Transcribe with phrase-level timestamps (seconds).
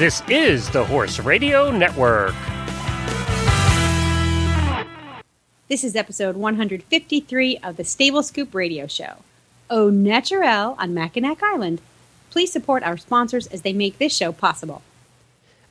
[0.00, 2.34] This is the Horse Radio Network.
[5.68, 9.16] This is episode 153 of the Stable Scoop Radio Show.
[9.68, 11.82] Au naturel on Mackinac Island.
[12.30, 14.80] Please support our sponsors as they make this show possible.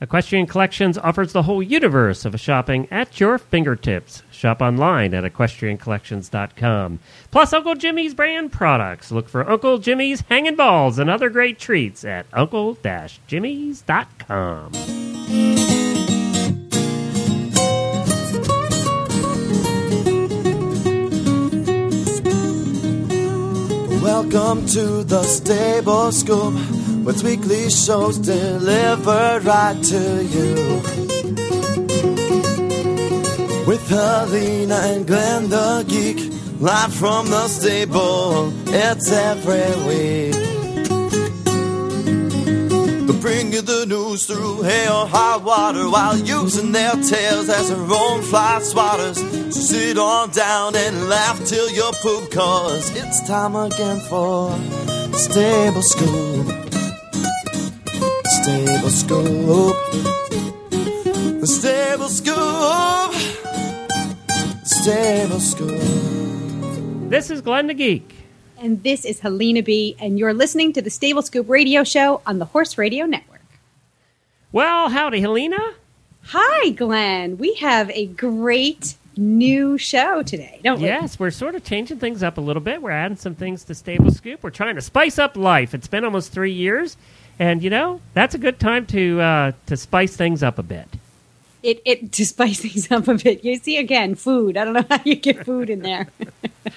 [0.02, 4.22] Equestrian Collections offers the whole universe of shopping at your fingertips.
[4.30, 7.00] Shop online at equestriancollections.com.
[7.30, 9.12] Plus, Uncle Jimmy's brand products.
[9.12, 14.72] Look for Uncle Jimmy's hanging balls and other great treats at uncle-jimmy's.com.
[24.02, 26.54] Welcome to the Stable Scoop,
[27.04, 30.82] with weekly shows delivered right to you.
[33.66, 40.34] With Helena and Glenn the Geek, live from the stable, it's every week.
[43.06, 47.68] They'll bring you the news through hail or high water while using their tails as
[47.68, 49.18] their own fly swatters.
[49.52, 54.58] So sit on down and laugh till you poop, cause it's time again for
[55.16, 56.49] Stable Scoop.
[58.42, 59.76] Stable Scoop.
[60.70, 63.14] The Stable Scoop.
[64.64, 67.10] Stable Scoop.
[67.10, 68.14] This is Glenn the Geek.
[68.58, 72.38] And this is Helena B., and you're listening to the Stable Scoop Radio Show on
[72.38, 73.42] the Horse Radio Network.
[74.52, 75.74] Well, howdy, Helena.
[76.28, 77.36] Hi, Glenn.
[77.36, 80.86] We have a great new show today, don't we?
[80.86, 82.80] Yes, we're sort of changing things up a little bit.
[82.80, 84.42] We're adding some things to Stable Scoop.
[84.42, 85.74] We're trying to spice up life.
[85.74, 86.96] It's been almost three years,
[87.40, 90.86] and you know that's a good time to uh, to spice things up a bit.
[91.62, 93.42] It, it to spice things up a bit.
[93.42, 94.56] You see, again, food.
[94.56, 96.06] I don't know how you get food in there.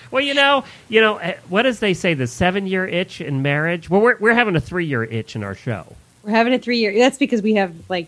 [0.09, 2.14] Well, you know, you know eh, what does they say?
[2.14, 3.89] The seven year itch in marriage.
[3.89, 5.95] Well, we're we're having a three year itch in our show.
[6.23, 6.94] We're having a three year.
[6.97, 8.08] That's because we have like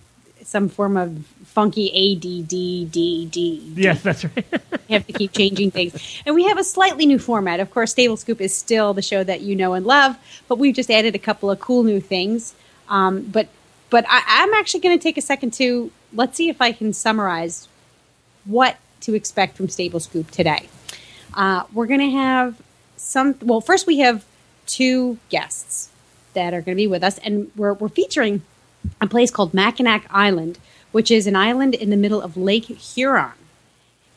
[0.55, 3.73] some form of funky ADDDD.
[3.75, 4.45] Yes, that's right.
[4.87, 6.21] We have to keep changing things.
[6.25, 7.59] And we have a slightly new format.
[7.59, 10.17] Of course, Stable Scoop is still the show that you know and love,
[10.47, 12.55] but we've just added a couple of cool new things.
[12.87, 13.49] Um, but
[13.89, 16.93] but I, I'm actually going to take a second to let's see if I can
[16.93, 17.67] summarize
[18.45, 20.69] what to expect from Stable Scoop today.
[21.33, 22.61] Uh, we're going to have
[22.95, 23.35] some.
[23.41, 24.23] Well, first we have
[24.67, 25.89] two guests
[26.33, 28.43] that are going to be with us, and we're we're featuring
[29.01, 30.59] a place called Mackinac Island,
[30.91, 33.33] which is an island in the middle of Lake Huron.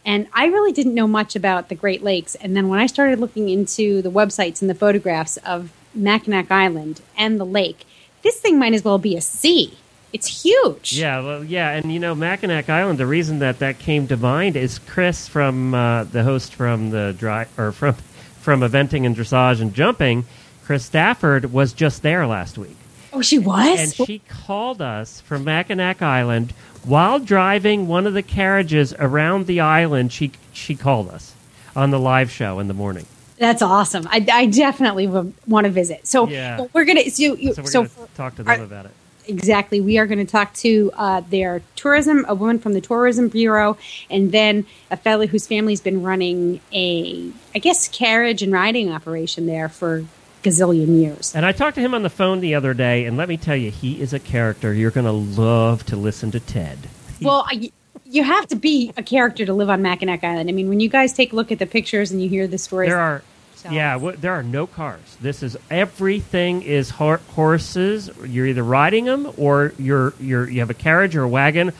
[0.04, 2.34] And I really didn't know much about the Great Lakes.
[2.36, 7.02] And then when I started looking into the websites and the photographs of Mackinac Island
[7.16, 7.86] and the lake,
[8.22, 9.76] this thing might as well be a sea.
[10.12, 10.94] It's huge.
[10.94, 12.98] Yeah, well, yeah, and you know, Mackinac Island.
[12.98, 17.14] The reason that that came to mind is Chris from uh, the host from the
[17.18, 17.94] dry or from
[18.40, 20.24] from eventing and dressage and jumping.
[20.64, 22.77] Chris Stafford was just there last week,
[23.18, 23.80] Oh, she was?
[23.98, 26.52] and she called us from Mackinac Island
[26.84, 30.12] while driving one of the carriages around the island.
[30.12, 31.34] She she called us
[31.74, 33.06] on the live show in the morning.
[33.38, 34.06] That's awesome.
[34.10, 35.06] I, I definitely
[35.46, 36.06] want to visit.
[36.06, 36.66] So Yeah.
[36.72, 38.90] we're gonna so, you, So we're so going to talk to them are- about it.
[39.26, 43.28] exactly we are going to talk to uh, their tourism a woman from the tourism
[43.28, 43.76] bureau
[44.10, 49.44] and then a fellow whose family's been running a i guess carriage and riding operation
[49.46, 50.04] there for
[50.42, 53.28] gazillion years And I talked to him on the phone the other day, and let
[53.28, 54.72] me tell you, he is a character.
[54.72, 56.78] You're going to love to listen to Ted.
[57.22, 57.70] well I,
[58.04, 60.88] you have to be a character to live on mackinac island i mean when you
[60.88, 63.22] guys take a look at the pictures and you hear the stories There are,
[63.56, 65.16] So- yeah, w- there are no cars.
[65.20, 68.08] This is everything is hor- horses.
[68.24, 71.72] You're either riding them or you're you're you have a carriage or a wagon.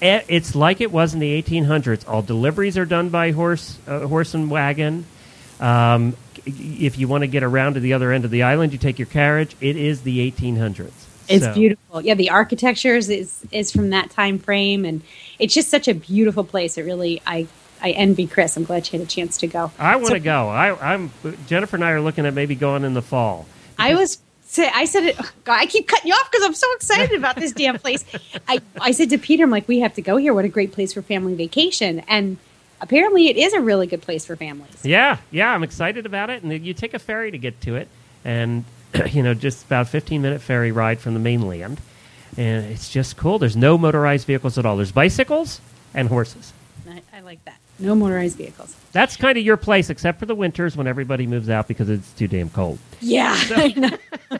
[0.00, 2.08] It's like it was in the 1800s.
[2.08, 5.06] All deliveries are done by horse, uh, horse and wagon.
[5.58, 6.14] Um,
[6.56, 8.98] if you want to get around to the other end of the island, you take
[8.98, 9.54] your carriage.
[9.60, 10.90] It is the 1800s.
[11.28, 12.00] It's So- beautiful.
[12.00, 13.10] Yeah, the architecture is,
[13.52, 15.02] is from that time frame, and
[15.38, 16.78] it's just such a beautiful place.
[16.78, 17.46] It really, I
[17.80, 18.56] I envy Chris.
[18.56, 19.70] I'm glad you had a chance to go.
[19.78, 20.48] I want to So go.
[20.48, 21.12] I, I'm
[21.46, 23.46] Jennifer and I are looking at maybe going in the fall.
[23.78, 24.18] I was.
[24.50, 25.16] Say, I said it.
[25.44, 28.02] God, I keep cutting you off because I'm so excited about this damn place.
[28.48, 30.32] I, I said to Peter, I'm like, we have to go here.
[30.32, 32.00] What a great place for family vacation.
[32.08, 32.38] And
[32.80, 34.84] apparently, it is a really good place for families.
[34.84, 36.42] Yeah, yeah, I'm excited about it.
[36.42, 37.88] And you take a ferry to get to it,
[38.24, 38.64] and
[39.10, 41.80] you know, just about 15 minute ferry ride from the mainland,
[42.36, 43.38] and it's just cool.
[43.38, 44.76] There's no motorized vehicles at all.
[44.76, 45.60] There's bicycles
[45.94, 46.52] and horses.
[46.88, 47.58] I, I like that.
[47.78, 48.74] No motorized vehicles.
[48.92, 52.10] That's kind of your place, except for the winters when everybody moves out because it's
[52.14, 52.78] too damn cold.
[53.00, 53.90] Yeah, I know.
[54.30, 54.38] I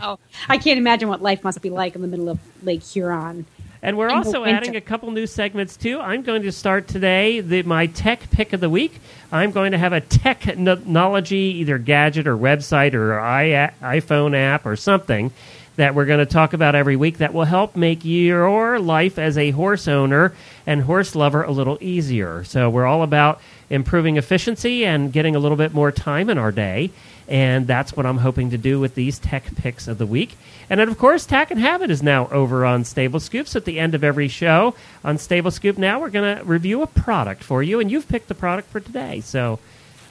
[0.00, 0.18] know.
[0.48, 3.46] I can't imagine what life must be like in the middle of Lake Huron.
[3.84, 5.98] And we're also adding a couple new segments too.
[5.98, 9.00] I'm going to start today the, my tech pick of the week.
[9.32, 14.76] I'm going to have a technology, either gadget or website or I, iPhone app or
[14.76, 15.32] something
[15.76, 19.36] that we're going to talk about every week that will help make your life as
[19.36, 20.32] a horse owner
[20.64, 22.44] and horse lover a little easier.
[22.44, 26.52] So we're all about improving efficiency and getting a little bit more time in our
[26.52, 26.90] day.
[27.32, 30.36] And that's what I'm hoping to do with these tech picks of the week.
[30.68, 33.80] And then, of course, Tack and Habit is now over on Stable Scoops at the
[33.80, 34.74] end of every show.
[35.02, 38.28] On Stable Scoop now, we're going to review a product for you, and you've picked
[38.28, 39.22] the product for today.
[39.22, 39.58] So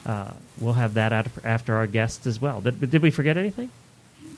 [0.04, 1.12] uh, we'll have that
[1.44, 2.60] after our guests as well.
[2.60, 3.70] Did, did we forget anything?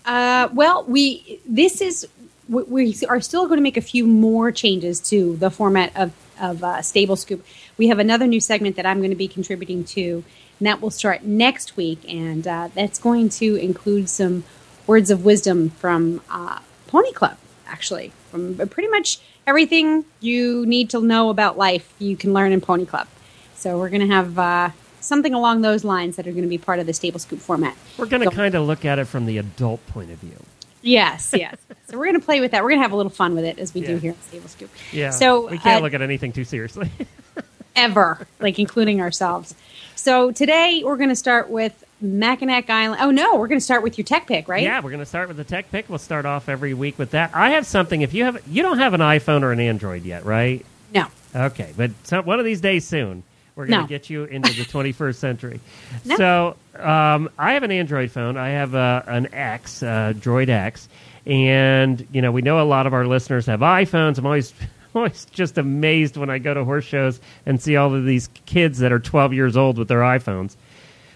[0.05, 2.07] Uh, well, we this is
[2.51, 6.63] we are still going to make a few more changes to the format of of
[6.63, 7.45] uh, Stable Scoop.
[7.79, 10.23] We have another new segment that I'm going to be contributing to,
[10.59, 14.45] and that will start next week, and uh, that's going to include some
[14.87, 17.37] words of wisdom from uh, Pony Club.
[17.67, 22.61] Actually, from pretty much everything you need to know about life, you can learn in
[22.61, 23.09] Pony Club.
[23.57, 24.71] So we're going to have uh,
[25.01, 27.77] something along those lines that are going to be part of the Stable Scoop format.
[27.97, 30.37] We're going to so, kind of look at it from the adult point of view.
[30.83, 31.57] Yes, yes.
[31.89, 32.63] so we're going to play with that.
[32.63, 33.87] We're going to have a little fun with it as we yeah.
[33.89, 34.71] do here at Stable Scoop.
[34.93, 35.11] Yeah.
[35.11, 36.91] So we can't uh, look at anything too seriously.
[37.77, 39.55] ever, like including ourselves.
[39.97, 43.01] So today we're going to start with Mackinac Island.
[43.03, 44.63] Oh no, we're going to start with your tech pick, right?
[44.63, 45.89] Yeah, we're going to start with the tech pick.
[45.89, 47.35] We'll start off every week with that.
[47.35, 48.03] I have something.
[48.03, 50.65] If you have, you don't have an iPhone or an Android yet, right?
[50.93, 51.07] No.
[51.35, 53.23] Okay, but some, one of these days soon
[53.57, 53.89] we're going to no.
[53.89, 55.61] get you into the 21st century.
[56.05, 56.17] No.
[56.17, 58.37] So um, I have an Android phone.
[58.37, 60.89] I have uh, an X, uh, Droid X,
[61.27, 64.19] and you know we know a lot of our listeners have iPhones.
[64.19, 64.53] I'm always
[64.99, 68.79] always just amazed when I go to horse shows and see all of these kids
[68.79, 70.57] that are 12 years old with their iPhones.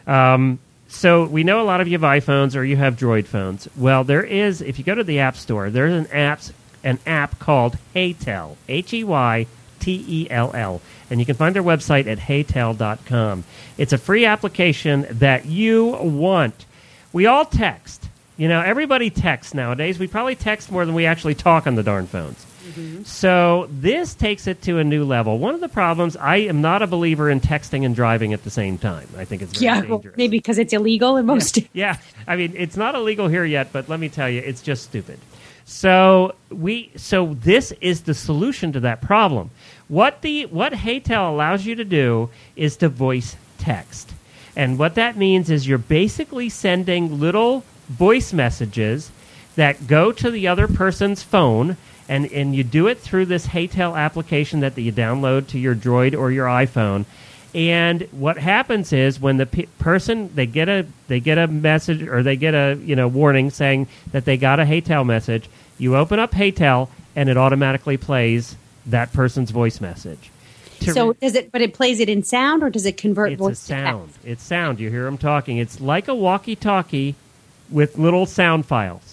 [0.06, 0.58] Um,
[0.88, 3.68] so we know a lot of you have iPhones or you have Droid phones.
[3.76, 6.52] Well, there is if you go to the App Store, there's an apps
[6.84, 9.46] an app called HeyTell, H E Y
[9.80, 10.80] T E L L.
[11.10, 13.44] And you can find their website at heytell.com.
[13.76, 16.64] It's a free application that you want.
[17.12, 18.08] We all text.
[18.36, 19.98] You know, everybody texts nowadays.
[19.98, 22.46] We probably text more than we actually talk on the darn phones.
[22.78, 23.02] Mm-hmm.
[23.02, 25.38] So this takes it to a new level.
[25.38, 28.50] One of the problems, I am not a believer in texting and driving at the
[28.50, 29.08] same time.
[29.16, 30.04] I think it's very yeah, dangerous.
[30.04, 31.58] Well, maybe because it's illegal in most.
[31.58, 31.64] Yeah.
[31.72, 31.96] yeah,
[32.26, 35.18] I mean it's not illegal here yet, but let me tell you, it's just stupid.
[35.64, 39.50] So we so this is the solution to that problem.
[39.88, 44.12] What the what HeyTell allows you to do is to voice text.
[44.56, 49.10] And what that means is you're basically sending little voice messages
[49.56, 51.76] that go to the other person's phone
[52.08, 56.18] and, and you do it through this HeyTell application that you download to your Droid
[56.18, 57.04] or your iPhone.
[57.54, 62.02] And what happens is when the pe- person they get a they get a message
[62.02, 65.96] or they get a you know warning saying that they got a HeyTell message, you
[65.96, 68.54] open up HeyTell and it automatically plays
[68.86, 70.30] that person's voice message.
[70.80, 71.50] so does it?
[71.50, 74.12] But it plays it in sound, or does it convert it's voice a sound?
[74.24, 74.78] It's sound.
[74.78, 75.56] You hear them talking.
[75.56, 77.14] It's like a walkie-talkie
[77.70, 79.07] with little sound files.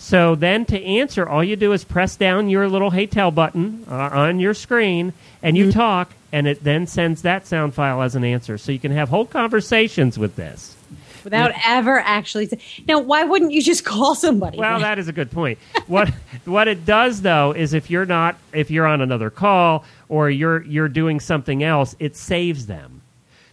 [0.00, 4.10] So then, to answer, all you do is press down your little HeyTell button uh,
[4.12, 5.12] on your screen,
[5.42, 5.78] and you mm-hmm.
[5.78, 8.58] talk, and it then sends that sound file as an answer.
[8.58, 10.76] So you can have whole conversations with this
[11.24, 11.62] without yeah.
[11.66, 12.48] ever actually.
[12.86, 14.58] Now, why wouldn't you just call somebody?
[14.58, 15.58] Well, that is a good point.
[15.86, 16.08] what
[16.44, 20.62] what it does though is if you're not if you're on another call or you're
[20.62, 22.97] you're doing something else, it saves them.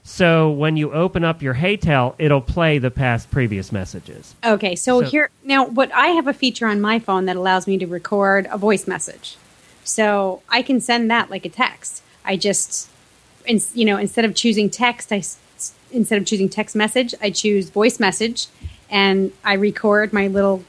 [0.08, 4.36] So when you open up your HeyTell, it'll play the past previous messages.
[4.46, 7.66] Okay, so, so here now, what I have a feature on my phone that allows
[7.66, 9.36] me to record a voice message,
[9.84, 12.04] so I can send that like a text.
[12.24, 12.88] I just,
[13.74, 15.24] you know, instead of choosing text, I
[15.92, 18.48] instead of choosing text message, I choose voice message
[18.92, 20.64] and I record my little,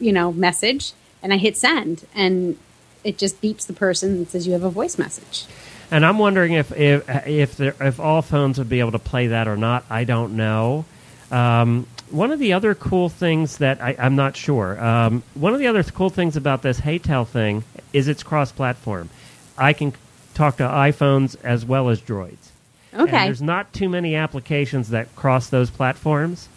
[0.00, 2.58] you know, message and I hit send and
[3.04, 5.44] it just beeps the person and says you have a voice message.
[5.92, 9.28] And I'm wondering if if if, there, if all phones would be able to play
[9.28, 9.84] that or not.
[9.90, 10.86] I don't know.
[11.30, 14.82] Um, one of the other cool things that I, am not sure.
[14.82, 19.08] Um, one of the other cool things about this HeyTell thing is it's cross-platform.
[19.56, 19.94] I can
[20.34, 22.50] talk to iPhones as well as Droids.
[22.92, 23.02] Okay.
[23.02, 26.48] And there's not too many applications that cross those platforms.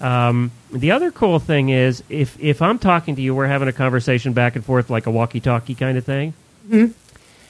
[0.00, 3.72] Um, the other cool thing is if if I'm talking to you, we're having a
[3.72, 6.34] conversation back and forth like a walkie-talkie kind of thing.
[6.68, 6.92] Mm-hmm.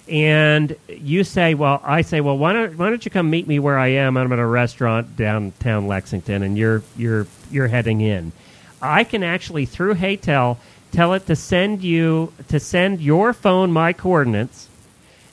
[0.08, 3.58] And you say, well, I say, well, why don't why don't you come meet me
[3.58, 4.16] where I am?
[4.16, 8.32] I'm at a restaurant downtown Lexington, and you're you're you're heading in.
[8.80, 10.56] I can actually through HeyTell
[10.92, 14.68] tell it to send you to send your phone my coordinates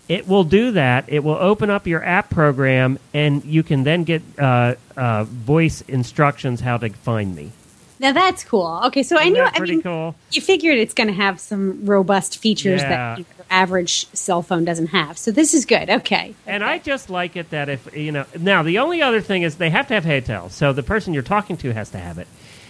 [0.08, 1.05] it will do that.
[1.08, 5.82] It will open up your app program, and you can then get uh, uh, voice
[5.82, 7.51] instructions how to find me.
[8.00, 8.82] Now that's cool.
[8.86, 9.41] Okay, so Isn't I knew.
[9.41, 10.15] I mean, cool?
[10.32, 13.15] you figured it's going to have some robust features yeah.
[13.15, 15.18] that average cell phone doesn't have.
[15.18, 15.90] So this is good.
[15.90, 16.36] Okay.
[16.46, 16.74] And okay.
[16.74, 18.25] I just like it that if you know.
[18.40, 20.52] Now the only other thing is they have to have HeyTell.
[20.52, 22.28] so the person you're talking to has to have it.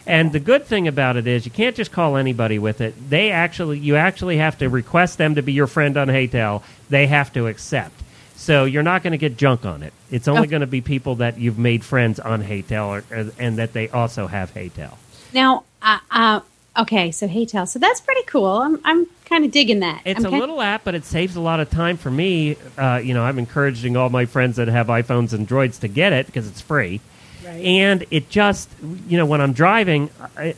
[0.08, 2.94] And the good thing about it is you can't just call anybody with it.
[3.10, 6.62] They actually, you actually have to request them to be your friend on HeyTell.
[6.89, 8.01] They have to accept.
[8.36, 9.94] So you're not going to get junk on it.
[10.12, 10.50] It's only Okay.
[10.51, 13.89] going to be people that you've made friends on HeyTell or, or, and that they
[13.89, 14.94] also have HeyTell.
[15.34, 16.39] Now, uh, uh,
[16.77, 17.67] okay, so HeyTell.
[17.67, 18.48] So that's pretty cool.
[18.48, 20.01] I'm, I'm kind of digging that.
[20.05, 22.58] It's I'm a little app, but it saves a lot of time for me.
[22.77, 26.13] Uh, you know, I'm encouraging all my friends that have iPhones and Droids to get
[26.13, 27.01] it because it's free.
[27.46, 27.63] Right.
[27.63, 28.70] And it just,
[29.08, 30.55] you know, when I'm driving, I,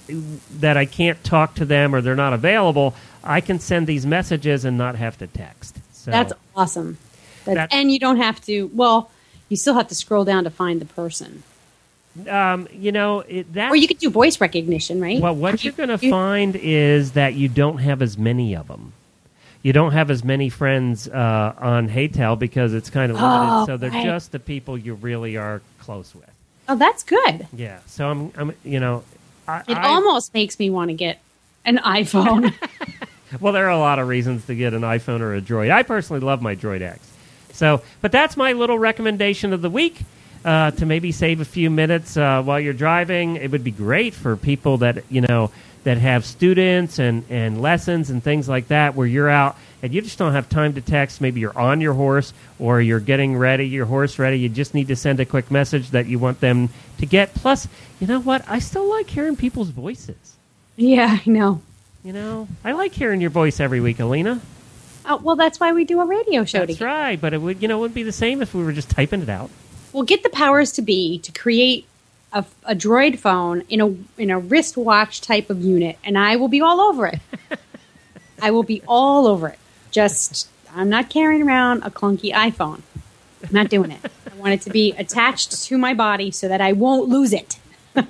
[0.59, 4.63] that I can't talk to them or they're not available, I can send these messages
[4.63, 5.77] and not have to text.
[5.91, 6.97] So That's awesome.
[7.43, 8.71] That's, That- and you don't have to.
[8.73, 9.11] Well,
[9.49, 11.43] you still have to scroll down to find the person,
[12.27, 13.71] um, you know, it, that.
[13.71, 15.21] or you could do voice recognition, right?
[15.21, 18.93] Well, what you're going to find is that you don't have as many of them.
[19.63, 23.53] You don't have as many friends uh, on HeyTell because it's kind of limited.
[23.53, 24.05] Oh, so they're right.
[24.05, 26.29] just the people you really are close with.
[26.69, 27.47] Oh, that's good.
[27.53, 27.79] Yeah.
[27.85, 29.03] So I'm, I'm you know,
[29.47, 31.19] I, It I- almost makes me want to get
[31.65, 32.53] an iPhone.
[33.41, 35.71] well, there are a lot of reasons to get an iPhone or a Droid.
[35.71, 36.99] I personally love my Droid X.
[37.51, 40.01] So, but that's my little recommendation of the week.
[40.47, 44.13] Uh, to maybe save a few minutes uh, while you're driving, it would be great
[44.13, 45.51] for people that you know
[45.83, 50.01] that have students and, and lessons and things like that, where you're out and you
[50.01, 51.19] just don't have time to text.
[51.19, 54.39] Maybe you're on your horse or you're getting ready, your horse ready.
[54.39, 57.33] You just need to send a quick message that you want them to get.
[57.33, 57.67] Plus,
[57.99, 58.43] you know what?
[58.47, 60.37] I still like hearing people's voices.
[60.77, 61.61] yeah, I know.
[62.05, 64.39] You know, I like hearing your voice every week, Alina.
[65.05, 67.67] Oh, well, that's why we do a radio show That's right, but it would you
[67.67, 69.49] know it wouldn't be the same if we were just typing it out.
[69.97, 71.87] We'll get the powers to be to create
[72.31, 76.49] a, a droid phone in a in a wristwatch type of unit, and I will
[76.49, 77.19] be all over it.
[78.39, 79.57] I will be all over it.
[79.89, 82.83] Just I'm not carrying around a clunky iPhone.
[83.43, 83.99] I'm not doing it.
[84.31, 87.57] I want it to be attached to my body so that I won't lose it.
[87.95, 88.03] All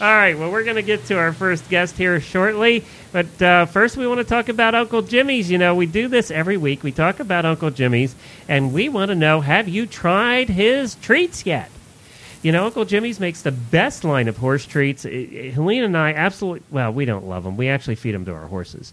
[0.00, 3.96] right, well, we're going to get to our first guest here shortly, but uh, first
[3.96, 5.50] we want to talk about Uncle Jimmy's.
[5.50, 6.82] You know, we do this every week.
[6.82, 8.14] We talk about Uncle Jimmy's,
[8.48, 11.70] and we want to know have you tried his treats yet?
[12.42, 15.04] You know, Uncle Jimmy's makes the best line of horse treats.
[15.04, 17.56] Helene and I absolutely, well, we don't love them.
[17.56, 18.92] We actually feed them to our horses.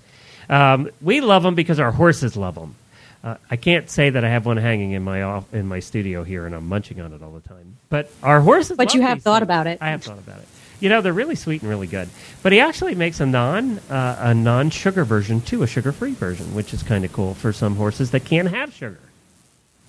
[0.49, 2.75] Um, we love them because our horses love them.
[3.23, 6.23] Uh, I can't say that I have one hanging in my off, in my studio
[6.23, 7.77] here and I'm munching on it all the time.
[7.89, 8.77] But our horses.
[8.77, 9.47] But you have thought things.
[9.47, 9.79] about it.
[9.81, 10.47] I have thought about it.
[10.79, 12.09] You know, they're really sweet and really good.
[12.41, 16.13] But he actually makes a non uh, a non sugar version too, a sugar free
[16.13, 19.00] version, which is kind of cool for some horses that can't have sugar.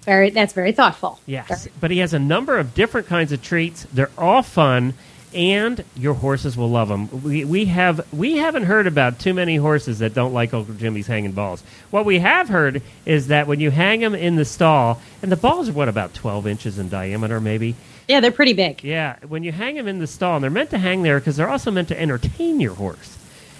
[0.02, 1.20] Very that's very thoughtful.
[1.26, 3.86] Yes, Very- but he has a number of different kinds of treats.
[3.92, 4.94] They're all fun,
[5.32, 7.22] and your horses will love them.
[7.22, 11.06] We, we have we haven't heard about too many horses that don't like Uncle Jimmy's
[11.06, 11.62] hanging balls.
[11.90, 15.36] What we have heard is that when you hang them in the stall, and the
[15.36, 17.76] balls are what about twelve inches in diameter, maybe.
[18.08, 18.82] Yeah, they're pretty big.
[18.82, 21.36] Yeah, when you hang them in the stall, and they're meant to hang there because
[21.36, 23.16] they're also meant to entertain your horse,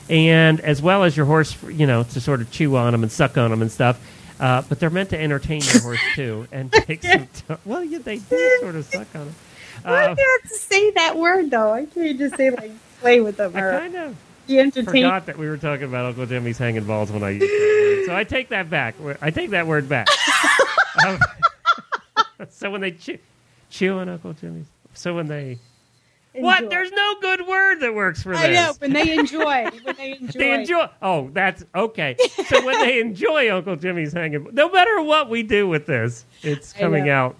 [0.08, 3.12] and as well as your horse, you know, to sort of chew on them and
[3.12, 4.00] suck on them and stuff.
[4.40, 7.26] Uh, but they're meant to entertain your horse too, and take some.
[7.26, 9.34] T- well, yeah, they do sort of suck on them.
[9.82, 11.72] Why do you have to say that word though?
[11.72, 14.16] I can't just say like play with them I or kind of
[14.84, 18.06] forgot that we were talking about Uncle Jimmy's hanging balls when I used that word.
[18.06, 18.94] So I take that back.
[19.20, 20.08] I take that word back.
[21.06, 21.20] Um,
[22.50, 23.16] so when they chew,
[23.70, 24.66] chew on Uncle Jimmy's.
[24.92, 25.56] So when they
[26.34, 26.70] what?
[26.70, 28.40] There's no good word that works for this.
[28.40, 30.38] I know when they enjoy when they enjoy.
[30.38, 30.88] They enjoy.
[31.02, 32.16] Oh, that's okay.
[32.46, 36.72] So when they enjoy Uncle Jimmy's hanging, no matter what we do with this, it's
[36.72, 37.36] coming out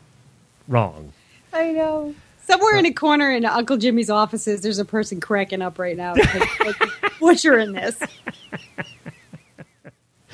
[0.69, 1.13] wrong.
[1.53, 2.15] I know.
[2.51, 6.15] Somewhere in a corner in Uncle Jimmy's offices, there's a person cracking up right now.
[6.15, 6.91] Like, like,
[7.21, 7.97] butchering this.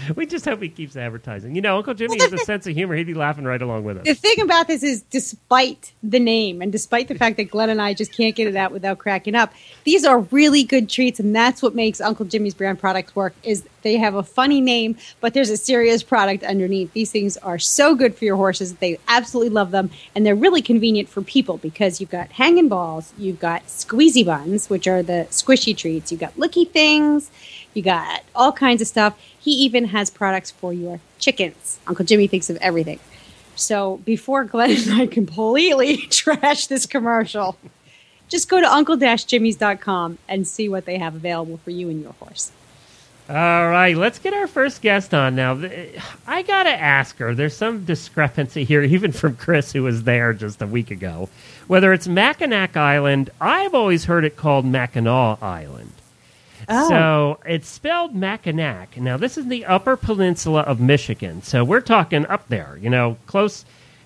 [0.17, 1.55] We just hope he keeps advertising.
[1.55, 2.95] You know, Uncle Jimmy has a sense of humor.
[2.95, 4.05] He'd be laughing right along with us.
[4.05, 7.83] The thing about this is, despite the name and despite the fact that Glenn and
[7.83, 9.53] I just can't get it out without cracking up,
[9.85, 13.35] these are really good treats, and that's what makes Uncle Jimmy's brand products work.
[13.43, 16.93] Is they have a funny name, but there's a serious product underneath.
[16.93, 20.63] These things are so good for your horses; they absolutely love them, and they're really
[20.63, 25.27] convenient for people because you've got hanging balls, you've got squeezy buns, which are the
[25.31, 27.31] squishy treats, you've got looky things,
[27.77, 29.19] you got all kinds of stuff.
[29.39, 31.79] He even has products for your chickens.
[31.87, 32.99] Uncle Jimmy thinks of everything.
[33.55, 37.57] So before Glenn and I completely trash this commercial,
[38.29, 42.51] just go to uncle-jimmys.com and see what they have available for you and your horse.
[43.29, 45.61] All right, let's get our first guest on now.
[46.29, 47.35] I got to ask her.
[47.35, 51.29] There's some discrepancy here, even from Chris, who was there just a week ago.
[51.67, 55.93] Whether it's Mackinac Island, I've always heard it called Mackinac Island.
[56.69, 56.89] Oh.
[56.89, 58.97] So it's spelled Mackinac.
[58.97, 61.43] Now, this is the Upper Peninsula of Michigan.
[61.43, 63.65] So we're talking up there, you know, close,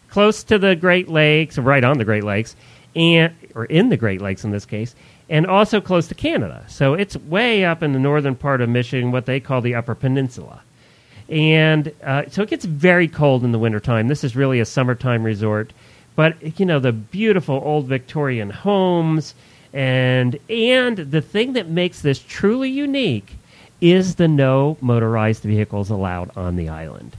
[0.09, 2.57] close to the Great Lakes, right on the Great Lakes.
[2.97, 4.95] and or in the Great Lakes in this case,
[5.29, 6.65] and also close to Canada.
[6.69, 9.95] So it's way up in the northern part of Michigan, what they call the Upper
[9.95, 10.63] Peninsula.
[11.29, 14.09] And uh, so it gets very cold in the wintertime.
[14.09, 15.73] This is really a summertime resort.
[16.17, 19.35] But, you know, the beautiful old Victorian homes.
[19.73, 23.35] And, and the thing that makes this truly unique
[23.81, 27.17] is the no motorized vehicles allowed on the island.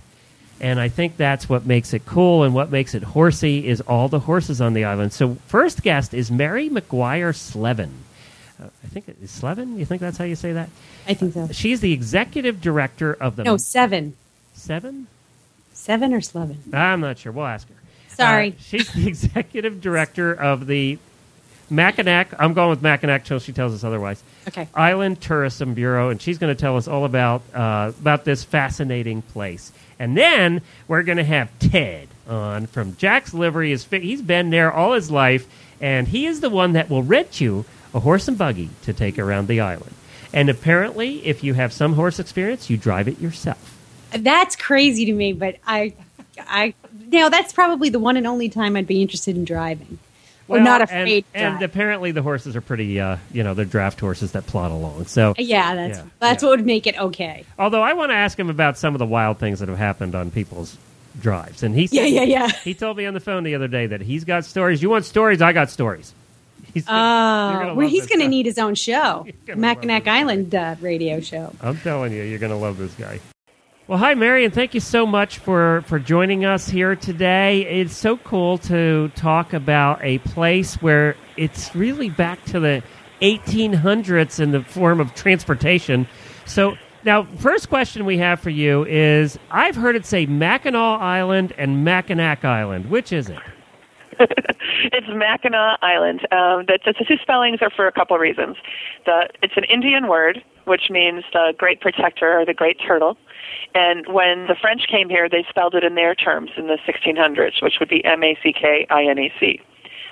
[0.59, 4.09] And I think that's what makes it cool and what makes it horsey is all
[4.09, 5.11] the horses on the island.
[5.11, 7.89] So first guest is Mary McGuire Slevin.
[8.61, 9.79] Uh, I think it is Slevin.
[9.79, 10.69] You think that's how you say that?
[11.07, 11.47] I think so.
[11.51, 14.15] She's the executive director of the No, seven.
[14.53, 15.07] seven.
[15.73, 16.59] Seven or Slevin?
[16.73, 17.31] I'm not sure.
[17.31, 17.75] We'll ask her.
[18.09, 18.49] Sorry.
[18.49, 20.99] Uh, she's the executive director of the
[21.71, 22.33] Mackinac.
[22.37, 24.21] I'm going with Mackinac till she tells us otherwise.
[24.47, 24.67] Okay.
[24.75, 29.21] Island Tourism Bureau, and she's going to tell us all about uh, about this fascinating
[29.21, 29.71] place.
[29.97, 33.75] And then we're going to have Ted on from Jack's Livery.
[33.77, 35.47] Fi- he's been there all his life,
[35.79, 39.17] and he is the one that will rent you a horse and buggy to take
[39.19, 39.93] around the island.
[40.33, 43.77] And apparently, if you have some horse experience, you drive it yourself.
[44.11, 45.93] That's crazy to me, but I,
[46.39, 46.73] I,
[47.07, 49.99] now that's probably the one and only time I'd be interested in driving.
[50.51, 53.65] Well, not and- afraid to And, apparently, the horses are pretty, uh, you know, they're
[53.65, 55.05] draft horses that plod along.
[55.05, 56.49] So, yeah, that's Yeah, that's yeah.
[56.49, 57.45] what would make it okay.
[57.59, 60.15] although I want to ask him about some of the wild things that have happened
[60.15, 60.77] on people's
[61.19, 62.49] drives, and he said, Yeah, yeah, yeah.
[62.63, 64.81] He told me on the phone the other day that he's got stories.
[64.81, 65.41] You want stories?
[65.41, 66.13] I got stories.
[66.73, 70.07] He's Oh, well, he's going to need his own show, Mackinac.
[70.07, 71.53] Island uh, radio show.
[71.61, 73.19] I'm telling you, you're going to love this guy.
[73.91, 77.65] Well, hi, Mary, and thank you so much for, for joining us here today.
[77.65, 82.83] It's so cool to talk about a place where it's really back to the
[83.21, 86.07] 1800s in the form of transportation.
[86.45, 91.53] So, now, first question we have for you is I've heard it say Mackinac Island
[91.57, 92.89] and Mackinac Island.
[92.89, 93.39] Which is it?
[94.21, 96.21] it's Mackinac Island.
[96.31, 98.55] Um, the, the two spellings are for a couple reasons.
[99.05, 103.17] The, it's an Indian word, which means the great protector or the great turtle.
[103.73, 107.61] And when the French came here, they spelled it in their terms in the 1600s,
[107.61, 109.61] which would be M A C K I N E C.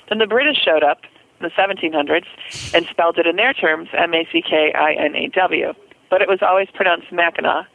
[0.08, 1.02] Then the British showed up
[1.40, 2.26] in the 1700s
[2.74, 5.74] and spelled it in their terms M A C K I N A W.
[6.10, 7.68] But it was always pronounced Mackinac.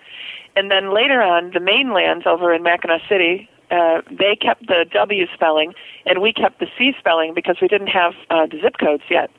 [0.57, 5.27] And then later on, the mainland over in Mackinac City, uh, they kept the W
[5.35, 5.75] spelling,
[6.07, 9.31] and we kept the C spelling because we didn't have uh, the zip codes yet.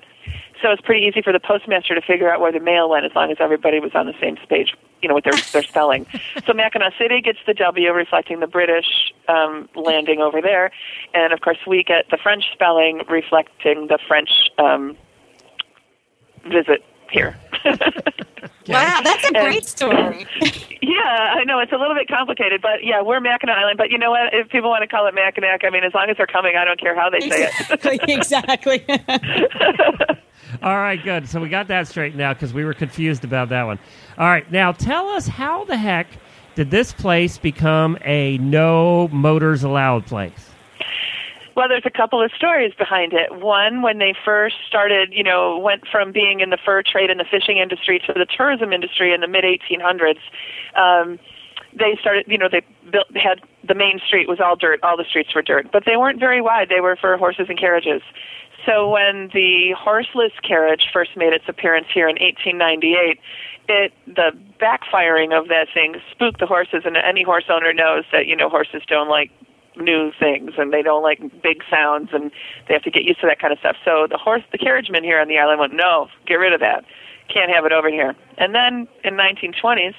[0.65, 3.11] So it's pretty easy for the postmaster to figure out where the mail went as
[3.15, 6.07] long as everybody was on the same page, you know, with their their spelling.
[6.47, 10.71] So Mackinac City gets the W, reflecting the British um, landing over there,
[11.13, 14.97] and of course we get the French spelling, reflecting the French um,
[16.45, 17.37] visit here.
[18.67, 20.25] Wow, that's a great story.
[20.81, 23.77] Yeah, I know it's a little bit complicated, but yeah, we're Mackinac Island.
[23.77, 24.33] But you know what?
[24.33, 26.63] If people want to call it Mackinac, I mean, as long as they're coming, I
[26.63, 27.99] don't care how they say it.
[28.09, 28.85] exactly.
[30.61, 31.27] All right, good.
[31.27, 33.79] So we got that straightened out because we were confused about that one.
[34.17, 36.07] All right, now tell us how the heck
[36.53, 40.51] did this place become a no motors allowed place?
[41.55, 43.39] Well, there's a couple of stories behind it.
[43.39, 47.19] One, when they first started, you know, went from being in the fur trade and
[47.19, 50.19] the fishing industry to the tourism industry in the mid 1800s.
[50.75, 51.17] Um,
[51.77, 55.05] they started, you know, they built had the main street was all dirt, all the
[55.05, 56.67] streets were dirt, but they weren't very wide.
[56.69, 58.01] They were for horses and carriages.
[58.65, 63.19] So when the horseless carriage first made its appearance here in 1898,
[63.67, 68.27] it the backfiring of that thing spooked the horses, and any horse owner knows that
[68.27, 69.31] you know horses don't like
[69.77, 72.31] new things and they don't like big sounds and
[72.67, 73.75] they have to get used to that kind of stuff.
[73.83, 76.85] So the horse, the carriageman here on the island went, no, get rid of that.
[77.33, 78.15] Can't have it over here.
[78.37, 79.95] And then in 1920s,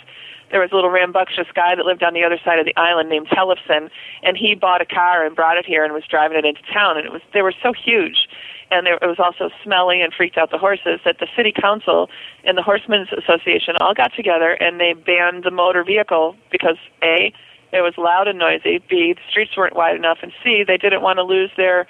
[0.50, 3.08] there was a little rambunctious guy that lived on the other side of the island
[3.08, 3.90] named Tellefson,
[4.22, 6.96] and he bought a car and brought it here and was driving it into town.
[6.96, 8.28] And it was they were so huge,
[8.70, 12.08] and there, it was also smelly and freaked out the horses that the city council
[12.44, 17.32] and the Horsemen's Association all got together and they banned the motor vehicle because a
[17.72, 18.82] it was loud and noisy.
[18.88, 21.86] B, the streets weren't wide enough, and C, they didn't want to lose their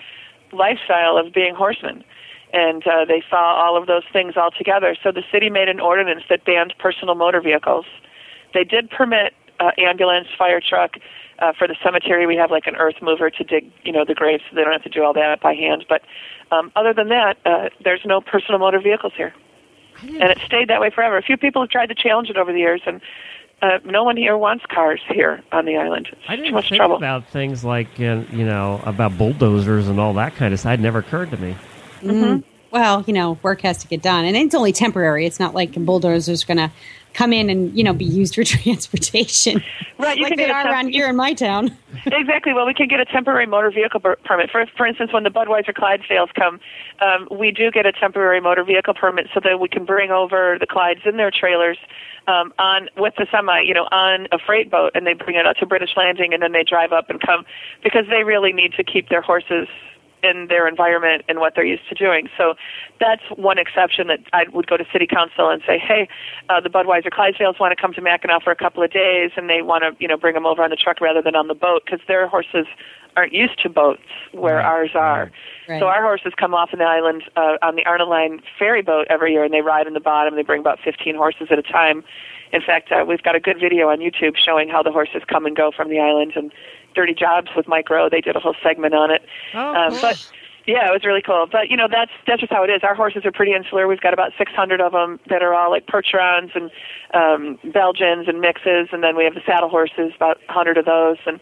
[0.52, 2.04] lifestyle of being horsemen.
[2.52, 4.96] And uh, they saw all of those things all together.
[5.02, 7.84] So the city made an ordinance that banned personal motor vehicles.
[8.54, 10.96] They did permit uh, ambulance, fire truck.
[11.38, 14.14] Uh, for the cemetery, we have like an earth mover to dig, you know, the
[14.14, 15.84] graves, so they don't have to do all that by hand.
[15.86, 16.00] But
[16.50, 19.34] um, other than that, uh, there's no personal motor vehicles here,
[20.02, 21.18] and it stayed that way forever.
[21.18, 23.02] A few people have tried to challenge it over the years, and
[23.62, 26.08] uh, no one here wants cars here on the island.
[26.12, 26.96] It's I too didn't much think trouble.
[26.96, 30.74] about things like uh, you know about bulldozers and all that kind of stuff.
[30.74, 31.56] It never occurred to me.
[32.02, 35.24] Well, well, you know, work has to get done, and it's only temporary.
[35.24, 36.70] It's not like a bulldozer's going to
[37.14, 39.62] come in and you know be used for transportation,
[39.98, 41.74] Right, you like can they get a are temp- around here in my town.
[42.06, 42.52] exactly.
[42.52, 44.50] Well, we can get a temporary motor vehicle per- permit.
[44.50, 46.60] For for instance, when the Budweiser Clydesdales come,
[47.00, 50.58] um, we do get a temporary motor vehicle permit so that we can bring over
[50.60, 51.78] the Clydes in their trailers
[52.26, 55.46] um, on with the semi, you know, on a freight boat, and they bring it
[55.46, 57.44] out to British Landing, and then they drive up and come
[57.82, 59.68] because they really need to keep their horses
[60.28, 62.28] in their environment and what they're used to doing.
[62.36, 62.54] So
[63.00, 66.08] that's one exception that I would go to city council and say, hey,
[66.48, 69.48] uh, the Budweiser Clydesdales want to come to Mackinac for a couple of days, and
[69.48, 71.54] they want to, you know, bring them over on the truck rather than on the
[71.54, 72.66] boat because their horses
[73.16, 75.30] aren't used to boats where Right, ours are.
[75.68, 75.80] right.
[75.80, 79.06] So our horses come off on the island uh, on the Arnold Line ferry boat
[79.08, 80.34] every year, and they ride in the bottom.
[80.36, 82.04] They bring about 15 horses at a time.
[82.52, 85.46] In fact, uh, we've got a good video on YouTube showing how the horses come
[85.46, 86.32] and go from the island.
[86.36, 86.52] And
[86.96, 88.08] Dirty Jobs with Mike Rowe.
[88.08, 89.22] They did a whole segment on it.
[89.54, 90.00] Oh, Um, cool.
[90.00, 90.30] But
[90.66, 91.46] yeah, it was really cool.
[91.46, 92.82] But you know, that's that's just how it is.
[92.82, 93.86] Our horses are pretty insular.
[93.86, 96.70] We've got about 600 of them that are all like Percherons and
[97.14, 101.18] um, Belgians and mixes, and then we have the saddle horses, about 100 of those,
[101.26, 101.38] and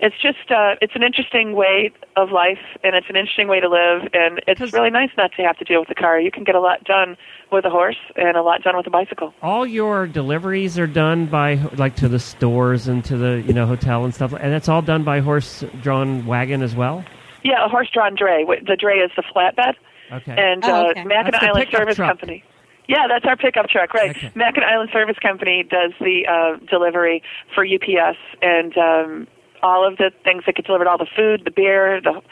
[0.00, 3.68] it's just uh, it's an interesting way of life, and it's an interesting way to
[3.68, 6.20] live, and it's really nice not to have to deal with the car.
[6.20, 7.16] You can get a lot done
[7.52, 9.32] with a horse and a lot done with a bicycle.
[9.42, 13.66] all your deliveries are done by like to the stores and to the you know
[13.66, 17.04] hotel and stuff, and it's all done by horse-drawn wagon as well.
[17.42, 18.44] Yeah, a horse-drawn dray.
[18.44, 19.74] The dray is the flatbed.
[20.12, 20.34] Okay.
[20.36, 21.04] and Oh, uh, okay.
[21.04, 22.08] Mackinac Island Service truck.
[22.10, 22.44] Company.
[22.88, 24.10] Yeah, that's our pickup truck, right?
[24.10, 24.30] Okay.
[24.34, 27.22] Mackinac Island Service Company does the uh, delivery
[27.54, 29.26] for UPS and um,
[29.64, 32.22] all of the things that get delivered, all the food, the beer, the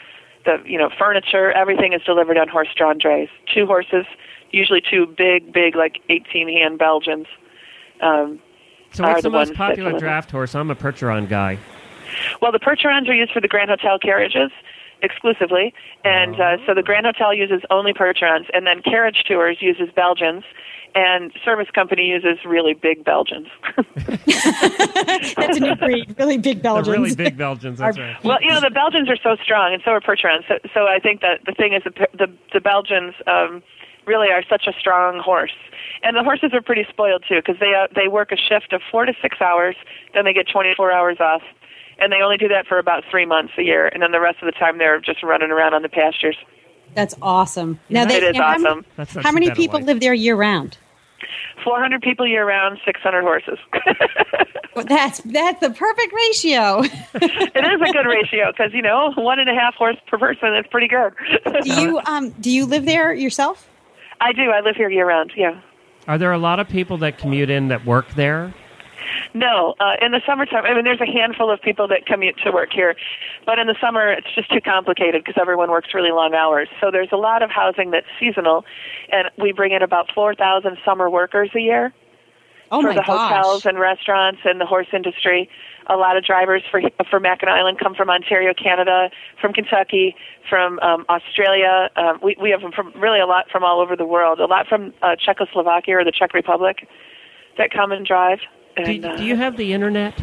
[0.45, 3.29] the you know furniture, everything is delivered on horse-drawn drays.
[3.53, 4.05] Two horses,
[4.51, 7.27] usually two big, big like 18-hand Belgians.
[8.01, 8.39] Um,
[8.91, 10.53] so what's are the, the most popular draft horse?
[10.53, 11.57] I'm a Percheron guy.
[12.41, 14.51] Well, the Percherons are used for the Grand Hotel carriages
[15.01, 15.73] exclusively,
[16.05, 20.43] and uh, so the Grand Hotel uses only Percherons, and then Carriage Tours uses Belgians,
[20.95, 23.47] and Service Company uses really big Belgians.
[24.27, 26.97] That's a new breed, really big The Belgians.
[26.97, 27.79] really big Belgians.
[27.79, 28.23] That's right.
[28.23, 30.43] well, you know the Belgians are so strong, and so are Percherons.
[30.47, 33.63] So, so I think that the thing is the the, the Belgians um,
[34.05, 35.55] really are such a strong horse,
[36.03, 38.81] and the horses are pretty spoiled too because they uh, they work a shift of
[38.91, 39.75] four to six hours,
[40.13, 41.41] then they get 24 hours off,
[41.99, 44.39] and they only do that for about three months a year, and then the rest
[44.41, 46.37] of the time they're just running around on the pastures.
[46.95, 47.79] That's awesome.
[47.89, 48.85] Now, It is now, how many- awesome.
[48.97, 49.87] That's not How many people life.
[49.87, 50.77] live there year round?
[51.63, 53.59] 400 people year round, 600 horses.
[54.75, 56.81] Well, that's that's the perfect ratio.
[57.13, 60.55] it is a good ratio because you know one and a half horse per person
[60.55, 61.13] is pretty good.
[61.63, 63.69] do you um do you live there yourself?
[64.19, 64.49] I do.
[64.49, 65.31] I live here year round.
[65.35, 65.61] Yeah.
[66.07, 68.53] Are there a lot of people that commute in that work there?
[69.33, 72.51] No, uh, in the summertime, I mean, there's a handful of people that commute to
[72.51, 72.95] work here,
[73.45, 76.69] but in the summer, it's just too complicated because everyone works really long hours.
[76.79, 78.63] So there's a lot of housing that's seasonal,
[79.11, 81.93] and we bring in about 4,000 summer workers a year
[82.73, 83.05] Oh for the gosh!
[83.05, 85.47] hotels and restaurants and the horse industry.
[85.87, 90.15] A lot of drivers for for Mackinac Island come from Ontario, Canada, from Kentucky,
[90.49, 91.89] from um, Australia.
[91.95, 94.39] Um, we we have them from really a lot from all over the world.
[94.39, 96.87] A lot from uh, Czechoslovakia or the Czech Republic
[97.59, 98.39] that come and drive.
[98.77, 100.13] Do, And, uh, do you have the internet?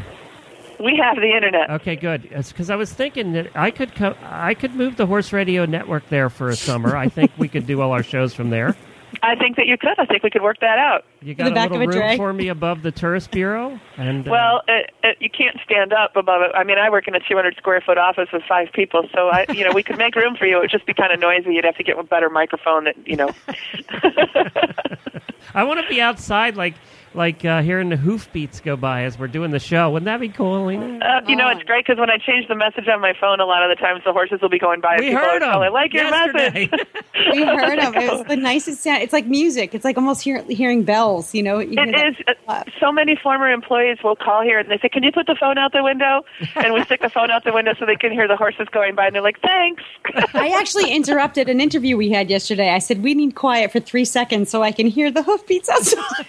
[0.79, 1.71] we have the internet.
[1.71, 2.23] Okay, good.
[2.23, 6.09] Because I was thinking that I could co- I could move the Horse Radio Network
[6.09, 6.97] there for a summer.
[6.97, 8.77] I think we could do all our shows from there.
[9.23, 9.99] I think that you could.
[9.99, 11.05] I think we could work that out.
[11.21, 12.17] You the got a back little of a room drag?
[12.17, 16.15] for me above the tourist bureau, and uh, Well, it, it, you can't stand up
[16.17, 16.53] above it.
[16.55, 19.47] I mean, I work in a 200 square foot office with five people, so I,
[19.53, 20.59] you know, we could make room for you.
[20.59, 21.55] It would just be kind of noisy.
[21.55, 22.85] You'd have to get a better microphone.
[22.85, 23.31] That you know.
[25.55, 26.75] I want to be outside, like
[27.14, 29.90] like uh, hearing the hoofbeats go by as we're doing the show.
[29.90, 30.99] Wouldn't that be cool, Lena?
[31.05, 33.44] Uh, you know, it's great because when I change the message on my phone, a
[33.46, 34.94] lot of the times the horses will be going by.
[34.94, 35.62] and we people heard are them.
[35.62, 36.68] I like your yesterday.
[36.70, 36.87] message.
[37.33, 38.03] We heard of it.
[38.05, 39.03] It was the nicest sound.
[39.03, 39.75] It's like music.
[39.75, 41.35] It's like almost hear, hearing bells.
[41.35, 42.37] You know, you hear It that is.
[42.49, 45.37] Uh, so many former employees will call here and they say, "Can you put the
[45.38, 46.23] phone out the window?"
[46.57, 48.94] And we stick the phone out the window so they can hear the horses going
[48.94, 49.83] by, and they're like, "Thanks."
[50.35, 52.70] I actually interrupted an interview we had yesterday.
[52.70, 56.27] I said we need quiet for three seconds so I can hear the hoofbeats outside.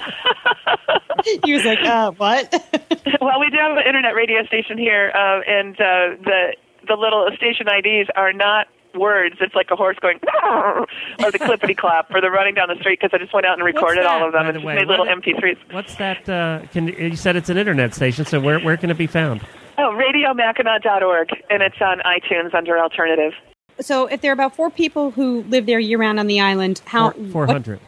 [1.44, 2.50] he was like, uh, "What?"
[3.20, 6.56] well, we do have an internet radio station here, uh, and uh, the
[6.88, 9.36] the little station IDs are not words.
[9.40, 12.98] It's like a horse going, or the clippity clap or the running down the street.
[13.00, 15.06] Because I just went out and recorded all of them and the just made little
[15.06, 15.56] What- MP3s.
[15.72, 16.28] What's that?
[16.28, 18.24] Uh, can you said it's an internet station?
[18.24, 19.40] So where where can it be found?
[19.78, 23.32] Oh, radiomackinac.org, and it's on iTunes under alternative.
[23.80, 26.82] so, if there are about four people who live there year round on the island,
[26.84, 27.80] how Four hundred.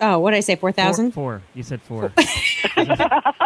[0.00, 0.56] Oh, what did I say?
[0.56, 1.12] Four Four, thousand.
[1.12, 1.42] four.
[1.54, 2.12] You said four.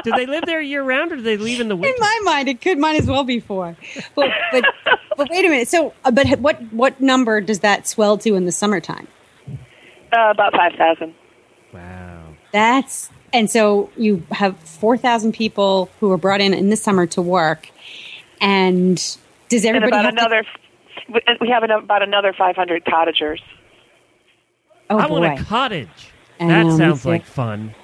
[0.03, 1.95] do they live there year round, or do they leave in the winter?
[1.95, 3.77] In my mind, it could might as well be four.
[4.15, 4.65] But but
[5.17, 5.69] but wait a minute.
[5.69, 9.07] So, uh, but what what number does that swell to in the summertime?
[10.11, 11.15] Uh, about 5,000.
[11.75, 12.25] Wow.
[12.53, 17.07] That's and so you have four thousand people who are brought in in the summer
[17.09, 17.69] to work,
[18.41, 18.97] and
[19.51, 20.21] does And everybody about have to-
[21.19, 23.43] another, we have about another 500 cottagers.
[24.89, 25.21] oh I boy!
[25.21, 25.89] want a cottage.
[26.41, 27.75] I That know, sounds like fun.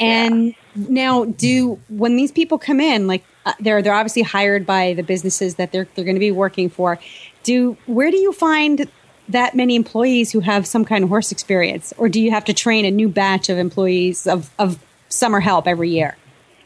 [0.00, 4.94] And now, do when these people come in, like uh, they're they're obviously hired by
[4.94, 6.98] the businesses that they're they're going to be working for.
[7.42, 8.88] Do where do you find
[9.28, 12.52] that many employees who have some kind of horse experience, or do you have to
[12.52, 16.16] train a new batch of employees of of summer help every year?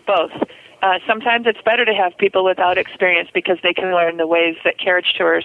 [0.07, 0.33] Both.
[0.81, 4.57] Uh, sometimes it's better to have people without experience because they can learn the ways
[4.65, 5.45] that carriage tours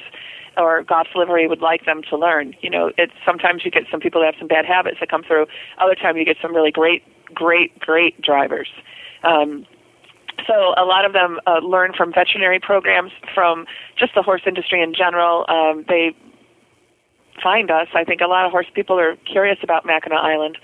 [0.57, 2.53] or golf livery would like them to learn.
[2.61, 5.23] You know, it's sometimes you get some people that have some bad habits that come
[5.23, 5.47] through.
[5.79, 8.69] Other time you get some really great, great, great drivers.
[9.23, 9.65] Um,
[10.47, 13.65] so a lot of them uh, learn from veterinary programs, from
[13.97, 15.45] just the horse industry in general.
[15.47, 16.15] Um, they
[17.41, 17.87] find us.
[17.93, 20.57] I think a lot of horse people are curious about Mackinac Island,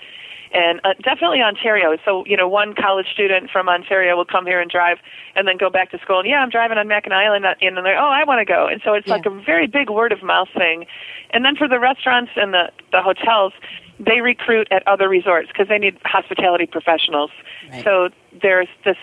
[0.52, 1.96] and uh, definitely Ontario.
[2.04, 4.98] So you know, one college student from Ontario will come here and drive,
[5.34, 6.20] and then go back to school.
[6.20, 8.66] And yeah, I'm driving on Mackinac Island, uh, and they're oh, I want to go.
[8.66, 9.14] And so it's Yeah.
[9.14, 10.86] like a very big word of mouth thing.
[11.30, 13.52] And then for the restaurants and the the hotels,
[13.98, 17.30] they recruit at other resorts because they need hospitality professionals.
[17.70, 17.84] Right.
[17.84, 18.08] So
[18.42, 18.96] there's this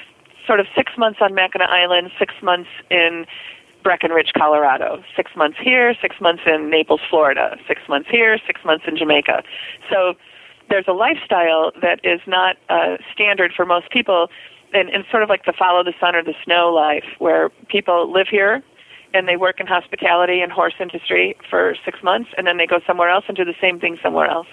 [0.46, 3.26] sort of six months on Mackinac Island, six months in
[3.84, 8.86] Breckenridge, Colorado, six months here, six months in Naples, Florida, six months here, six months
[8.88, 9.44] in Jamaica.
[9.90, 10.16] So
[10.70, 14.28] there's a lifestyle that is not uh, standard for most people,
[14.74, 18.12] and, and sort of like the follow the sun or the snow life, where people
[18.12, 18.64] live here
[19.14, 22.80] and they work in hospitality and horse industry for six months, and then they go
[22.86, 24.48] somewhere else and do the same thing somewhere else.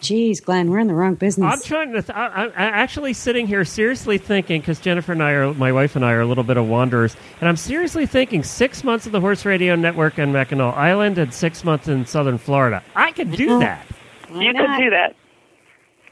[0.00, 1.50] Jeez, Glenn, we're in the wrong business.
[1.50, 2.02] I'm trying to.
[2.02, 5.96] Th- I, I'm actually sitting here seriously thinking because Jennifer and I are, my wife
[5.96, 9.12] and I are a little bit of wanderers, and I'm seriously thinking six months of
[9.12, 12.82] the Horse Radio Network in Mackinac Island and six months in Southern Florida.
[12.94, 13.86] I could do that.
[14.28, 14.66] Why you not?
[14.78, 15.14] could do that.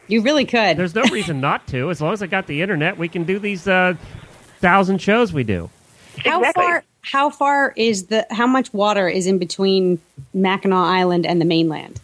[0.07, 0.77] You really could.
[0.77, 1.91] There's no reason not to.
[1.91, 3.95] As long as I got the internet, we can do these uh,
[4.61, 5.71] thousand shows we do.
[6.25, 6.63] how Exactly.
[6.65, 6.85] far?
[7.03, 8.27] How far is the?
[8.31, 10.01] How much water is in between
[10.33, 12.01] Mackinac Island and the mainland?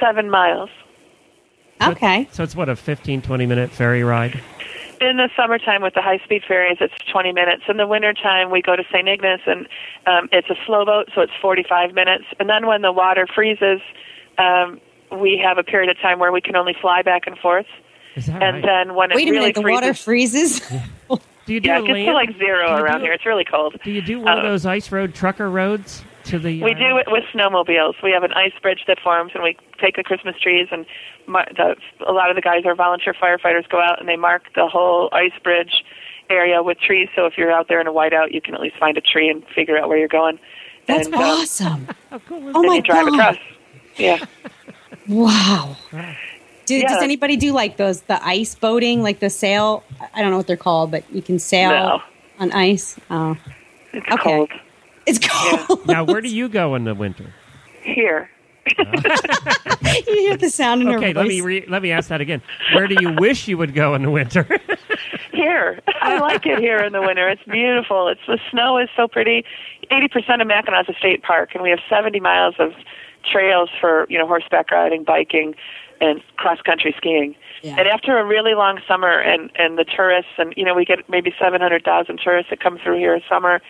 [0.00, 0.70] Seven miles.
[1.82, 2.28] So- Okay.
[2.32, 4.40] So it's what a 15, 20 minute ferry ride.
[5.00, 7.62] In the summertime with the high speed ferries, it's 20 minutes.
[7.68, 9.08] In the wintertime, we go to St.
[9.08, 9.66] Ignace and
[10.06, 12.24] um, it's a slow boat, so it's 45 minutes.
[12.38, 13.80] And then when the water freezes,
[14.36, 14.78] um,
[15.12, 17.66] we have a period of time where we can only fly back and forth.
[18.16, 18.64] Is that And right?
[18.64, 19.54] then when it Wait a really minute.
[19.56, 20.88] The water freezes, freezes.
[21.46, 23.12] do you do yeah, a it gets to like zero around do- here.
[23.12, 23.76] It's really cold.
[23.84, 26.62] Do you do one of Uh, those ice road trucker roads to the?
[26.62, 27.94] We do it with snowmobiles.
[28.02, 30.84] We have an ice bridge that forms, and we take the Christmas trees, and
[31.26, 34.42] mar- the, a lot of the guys are volunteer firefighters go out and they mark
[34.54, 35.84] the whole ice bridge
[36.28, 37.08] area with trees.
[37.16, 39.28] So if you're out there in a whiteout, you can at least find a tree
[39.28, 40.38] and figure out where you're going.
[40.86, 41.88] That's and, um, awesome.
[42.26, 43.14] Cool is Oh my you drive god!
[43.14, 43.36] across.
[43.96, 44.24] Yeah.
[45.10, 45.76] Wow.
[46.66, 46.88] Do, Yeah.
[46.88, 49.82] Does anybody do like those the ice boating, like the sail?
[50.14, 52.02] I don't know what they're called, but you can sail No.
[52.38, 52.96] on ice.
[53.10, 53.36] Oh,
[53.92, 54.22] It's Okay.
[54.22, 54.50] cold
[55.06, 55.86] it's cold.
[55.86, 57.34] now, where do you go in the winter?
[57.82, 58.30] here.
[58.78, 58.84] you
[60.06, 62.40] hear the sound in her Okay, let me re- let me ask that again.
[62.74, 64.46] Where do you wish you would go in the winter?
[65.32, 65.80] Here.
[66.02, 67.28] I like it here in the winter.
[67.28, 68.08] It's beautiful.
[68.08, 69.44] It's the snow is so pretty.
[69.90, 72.72] 80% of Mackinac is a state park and we have 70 miles of
[73.24, 75.54] trails for, you know, horseback riding, biking
[76.00, 77.34] and cross country skiing.
[77.62, 77.76] Yeah.
[77.78, 81.06] And after a really long summer and and the tourists and you know we get
[81.10, 83.60] maybe 700,000 tourists that come through here in summer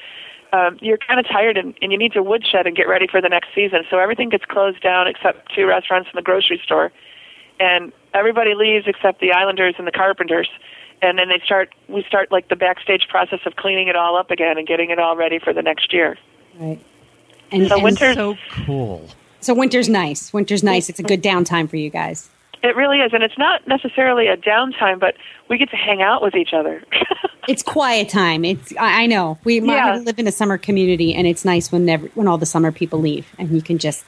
[0.52, 3.20] um, you're kind of tired and, and you need to woodshed and get ready for
[3.20, 3.84] the next season.
[3.88, 6.92] So everything gets closed down except two restaurants and the grocery store.
[7.58, 10.48] And everybody leaves except the Islanders and the Carpenters.
[11.02, 14.30] And then they start, we start like the backstage process of cleaning it all up
[14.30, 16.18] again and getting it all ready for the next year.
[16.58, 16.80] Right.
[17.52, 18.36] And, So and winter- so
[18.66, 19.08] cool.
[19.40, 20.32] So winter's nice.
[20.32, 20.88] Winter's nice.
[20.88, 22.28] It's a good downtime for you guys.
[22.62, 23.12] It really is.
[23.14, 25.14] And it's not necessarily a downtime, but
[25.48, 26.82] we get to hang out with each other.
[27.48, 28.44] It's quiet time.
[28.44, 29.96] It's I, I know we, Yeah.
[30.04, 33.00] live in a summer community, and it's nice when never, when all the summer people
[33.00, 34.04] leave, and you can just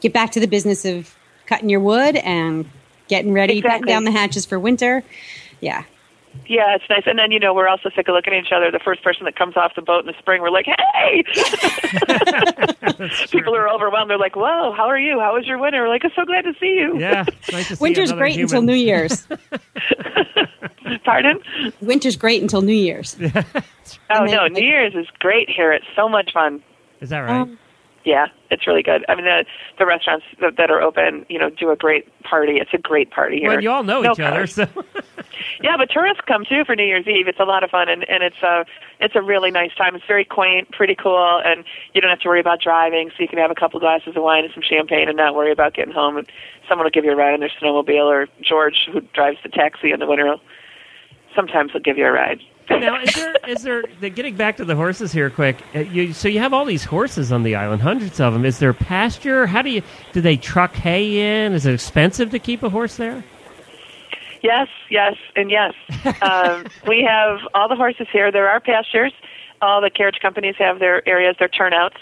[0.00, 1.14] get back to the business of
[1.44, 2.64] cutting your wood and
[3.08, 3.86] getting ready, Exactly.
[3.86, 5.04] down the hatches for winter.
[5.60, 5.84] Yeah,
[6.48, 7.02] yeah, it's nice.
[7.06, 8.70] And then, you know, we're also sick of looking at each other.
[8.70, 11.24] The first person that comes off the boat in the spring, we're like, hey!
[13.30, 14.10] People are overwhelmed.
[14.10, 15.20] They're like, whoa, how are you?
[15.20, 15.82] How was your winter?
[15.82, 16.98] We're like, I'm so glad to see you.
[16.98, 18.44] Yeah, it's nice to see winter's great human.
[18.44, 19.26] until New Year's.
[21.04, 21.40] Pardon?
[21.80, 23.16] winter's great until New Year's.
[23.20, 25.72] Oh, then, no, like- New Year's is great here.
[25.72, 26.62] It's so much fun.
[27.00, 27.40] Is that right?
[27.40, 27.58] Um,
[28.06, 29.04] Yeah, it's really good.
[29.08, 29.44] I mean, the
[29.80, 32.58] the restaurants that, that are open, you know, do a great party.
[32.58, 33.48] It's a great party here.
[33.48, 34.68] Well, you all know No each other, so
[35.60, 37.26] Yeah, but tourists come too for New Year's Eve.
[37.26, 38.64] It's a lot of fun, and and it's a
[39.00, 39.96] it's a really nice time.
[39.96, 41.64] It's very quaint, pretty cool, and
[41.94, 43.10] you don't have to worry about driving.
[43.10, 45.50] So you can have a couple glasses of wine and some champagne, and not worry
[45.50, 46.16] about getting home.
[46.16, 46.30] And
[46.68, 49.90] someone will give you a ride in their snowmobile, or George, who drives the taxi
[49.90, 50.36] in the winter,
[51.34, 52.40] sometimes will give you a ride.
[52.70, 56.12] Now is there is there the, getting back to the horses here quick uh, you,
[56.12, 59.46] so you have all these horses on the island hundreds of them is there pasture
[59.46, 62.96] how do you do they truck hay in is it expensive to keep a horse
[62.96, 63.22] there
[64.46, 65.74] Yes, yes, and yes.
[66.22, 68.30] um, we have all the horses here.
[68.30, 69.12] There are pastures.
[69.60, 71.96] All the carriage companies have their areas, their turnouts,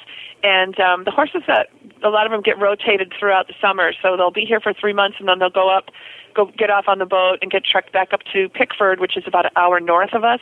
[0.44, 1.68] and um, the horses that
[2.04, 3.92] a lot of them get rotated throughout the summer.
[4.02, 5.86] So they'll be here for three months, and then they'll go up,
[6.34, 9.24] go get off on the boat, and get trucked back up to Pickford, which is
[9.26, 10.40] about an hour north of us,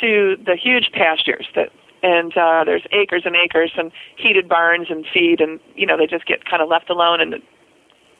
[0.00, 1.70] to the huge pastures that.
[2.04, 6.08] And uh, there's acres and acres and heated barns and feed, and you know they
[6.08, 7.36] just get kind of left alone, and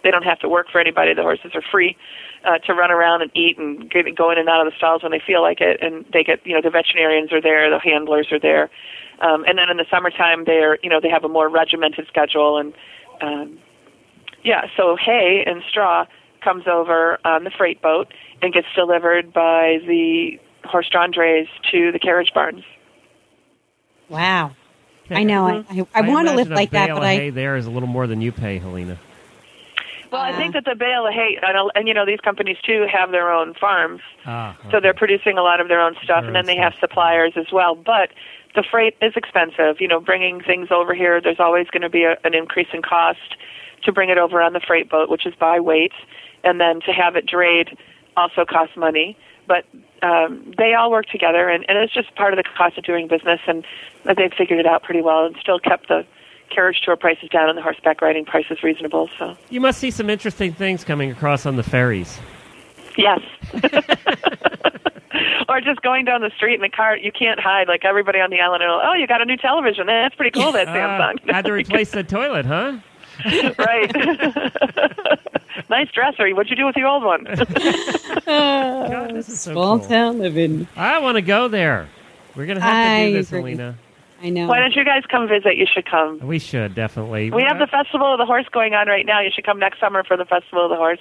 [0.04, 1.14] they don't have to work for anybody.
[1.14, 1.96] The horses are free
[2.44, 5.02] uh, to run around and eat and get, go in and out of the stalls
[5.02, 5.82] when they feel like it.
[5.82, 8.70] And they get, you know, the veterinarians are there, the handlers are there.
[9.22, 12.58] Um, and then in the summertime, they're, you know, they have a more regimented schedule.
[12.58, 12.74] And
[13.20, 13.58] um,
[14.44, 16.06] yeah, so hay and straw
[16.42, 21.98] comes over on the freight boat and gets delivered by the horse-drawn drays to the
[21.98, 22.64] carriage barns.
[24.08, 24.56] Wow.
[25.10, 25.46] I know.
[25.46, 27.16] I, I, I, want to live a like that, but of I.
[27.16, 28.98] hay there is a little more than you pay helena
[30.10, 32.86] Well, I think that the bale of hay, and, and you know, these companies too
[32.90, 34.00] have their own farms.
[34.26, 36.56] ah, So they're producing a lot of their own stuff, Their and then own they
[36.56, 37.74] have suppliers as well.
[37.74, 38.10] But
[38.54, 39.80] the freight is expensive.
[39.80, 42.82] You know, bringing things over here, there's always going to be a, an increase in
[42.82, 43.36] cost
[43.84, 45.92] to bring it over on the freight boat, which is by weight,
[46.44, 47.76] and then to have it drayed
[48.16, 49.16] also costs money.
[49.48, 49.64] But
[50.02, 53.08] um, they all work together, and, and it's just part of the cost of doing
[53.08, 53.40] business.
[53.46, 53.64] And
[54.04, 56.06] they've figured it out pretty well, and still kept the
[56.50, 59.08] carriage tour prices down and the horseback riding prices reasonable.
[59.18, 62.20] So you must see some interesting things coming across on the ferries
[62.96, 63.20] Yes.
[65.48, 67.68] or just going down the street in the car, you can't hide.
[67.68, 69.88] Like everybody on the island, will, oh, you got a new television.
[69.88, 70.52] Eh, that's pretty cool.
[70.52, 71.30] That Samsung.
[71.30, 72.78] had to replace the toilet huh
[73.58, 73.94] right.
[75.68, 76.28] nice dresser.
[76.34, 77.24] What'd you do with the old one?
[78.26, 79.88] God, this is so Small cool.
[79.88, 80.66] town living.
[80.76, 81.88] I want to go there.
[82.34, 83.52] We're gonna have to I do this, agree.
[83.52, 83.78] Helena.
[84.22, 84.46] I know.
[84.46, 85.56] Why don't you guys come visit?
[85.56, 86.20] You should come.
[86.20, 87.30] We should definitely.
[87.32, 89.20] We have the Festival of the Horse going on right now.
[89.20, 91.00] You should come next summer for the Festival of the Horse.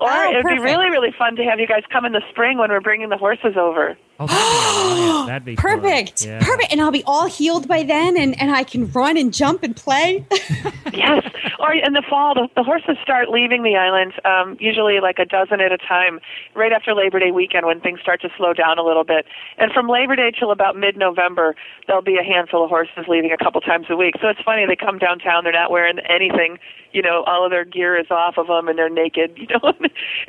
[0.00, 2.56] Or Oh, it'd be really, really fun to have you guys come in the spring
[2.56, 3.96] when we're bringing the horses over.
[4.30, 5.88] Oh, that'd be, yeah, that'd be.
[5.90, 6.26] Perfect.
[6.26, 6.40] Yeah.
[6.40, 6.72] Perfect.
[6.72, 9.74] And I'll be all healed by then and, and I can run and jump and
[9.74, 10.24] play.
[10.92, 11.24] yes.
[11.58, 15.24] Or in the fall, the, the horses start leaving the island, um, usually like a
[15.24, 16.18] dozen at a time,
[16.54, 19.26] right after Labor Day weekend when things start to slow down a little bit.
[19.58, 21.54] And from Labor Day till about mid-November,
[21.86, 24.14] there'll be a handful of horses leaving a couple times a week.
[24.20, 26.58] So it's funny, they come downtown, they're not wearing anything.
[26.92, 29.72] You know, all of their gear is off of them and they're naked, you know,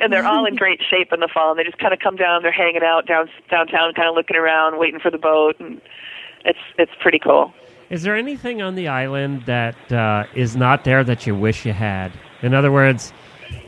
[0.00, 1.50] and they're all in great shape in the fall.
[1.50, 4.36] And they just kind of come down, they're hanging out down downtown, kind of looking
[4.36, 5.56] around, waiting for the boat.
[5.60, 5.80] And
[6.44, 7.52] it's, it's pretty cool.
[7.90, 11.72] Is there anything on the island that uh, is not there that you wish you
[11.72, 12.12] had?
[12.42, 13.12] In other words,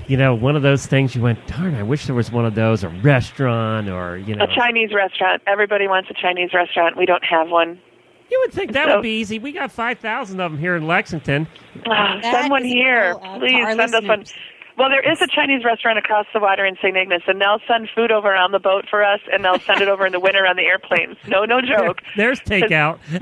[0.06, 2.54] you know, one of those things you went, darn, I wish there was one of
[2.54, 4.44] those, a restaurant or, you know.
[4.44, 5.42] A Chinese restaurant.
[5.46, 6.96] Everybody wants a Chinese restaurant.
[6.96, 7.78] We don't have one.
[8.30, 9.38] You would think that So- would be easy.
[9.38, 11.46] We got 5,000 of them here in Lexington.
[11.84, 13.54] That send one here, all, uh, please.
[13.64, 14.24] our Send us one.
[14.76, 14.78] Listeners.
[14.78, 16.96] Well, there is a Chinese restaurant across the water in St.
[16.96, 19.88] Ignace, and they'll send food over on the boat for us, and they'll send it
[19.88, 21.16] over in the winter on the airplanes.
[21.26, 22.00] No, no joke.
[22.16, 22.98] There's takeout.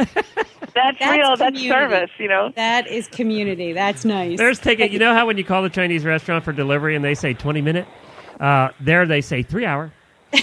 [0.75, 1.37] That's, That's real.
[1.37, 2.11] That's service.
[2.19, 2.53] You know.
[2.57, 3.73] That is community.
[3.73, 4.38] That's nice.
[4.38, 4.90] There's takeout.
[4.90, 7.61] You know how when you call the Chinese restaurant for delivery and they say 20
[7.61, 7.87] minute?
[8.40, 9.93] Uh, there they say three hour.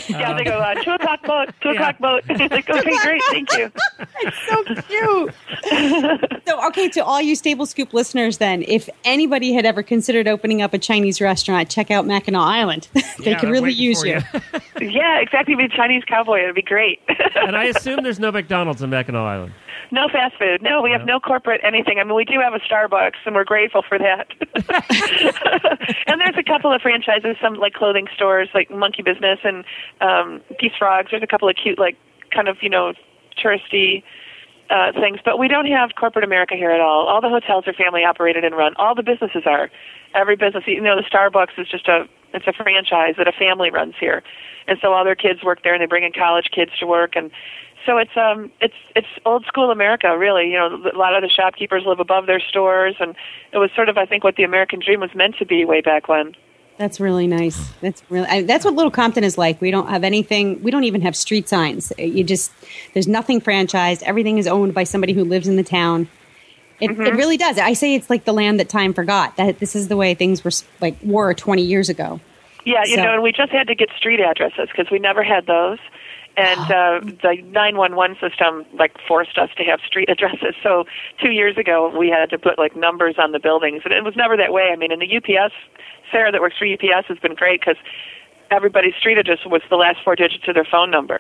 [0.09, 1.89] Yeah, they go uh, two o'clock boat, two Yeah.
[1.89, 2.23] o'clock boat.
[2.51, 3.71] like, okay, great, thank you.
[4.23, 6.41] It's so cute.
[6.47, 10.61] so, okay, to all you Stable Scoop listeners, then, if anybody had ever considered opening
[10.61, 12.87] up a Chinese restaurant, check out Mackinac Island.
[13.19, 14.19] they Yeah, could really use for you.
[14.79, 15.55] Yeah, exactly.
[15.55, 16.41] Be a Chinese cowboy.
[16.43, 16.99] It'd be great.
[17.35, 19.53] and I assume there's no McDonald's in Mackinac Island.
[19.91, 20.61] No fast food.
[20.61, 21.99] No, we have no corporate anything.
[21.99, 24.27] I mean, we do have a Starbucks, and we're grateful for that.
[26.07, 29.65] and there's a couple of franchises, some like clothing stores, like Monkey Business and
[29.99, 31.11] um, Peace Frogs.
[31.11, 31.97] There's a couple of cute, like
[32.33, 32.93] kind of you know,
[33.37, 34.03] touristy
[34.69, 35.19] uh, things.
[35.23, 37.07] But we don't have corporate America here at all.
[37.07, 38.73] All the hotels are family operated and run.
[38.77, 39.69] All the businesses are.
[40.15, 43.69] Every business, you know, the Starbucks is just a it's a franchise that a family
[43.69, 44.23] runs here,
[44.67, 47.17] and so all their kids work there, and they bring in college kids to work
[47.17, 47.29] and
[47.85, 50.47] so it's um it's it's old school America really.
[50.51, 53.15] You know, a lot of the shopkeepers live above their stores, and
[53.51, 55.81] it was sort of I think what the American dream was meant to be way
[55.81, 56.35] back when.
[56.77, 57.69] That's really nice.
[57.81, 59.61] That's really I, that's what Little Compton is like.
[59.61, 60.61] We don't have anything.
[60.63, 61.93] We don't even have street signs.
[61.97, 62.51] You just
[62.93, 64.01] there's nothing franchised.
[64.03, 66.09] Everything is owned by somebody who lives in the town.
[66.79, 67.59] It, it really does.
[67.59, 69.37] I say it's like the land that time forgot.
[69.37, 72.19] That this is the way things were like were 20 years ago.
[72.65, 75.23] Yeah, you So- know, and we just had to get street addresses because we never
[75.23, 75.77] had those.
[76.41, 80.55] And uh, the 911 system like forced us to have street addresses.
[80.63, 80.85] So
[81.21, 84.15] two years ago, we had to put like numbers on the buildings, and it was
[84.15, 84.69] never that way.
[84.73, 85.53] I mean, in the UPS,
[86.11, 87.77] Sarah that works for UPS has been great because
[88.49, 91.19] everybody's street address was the last four digits of their phone number.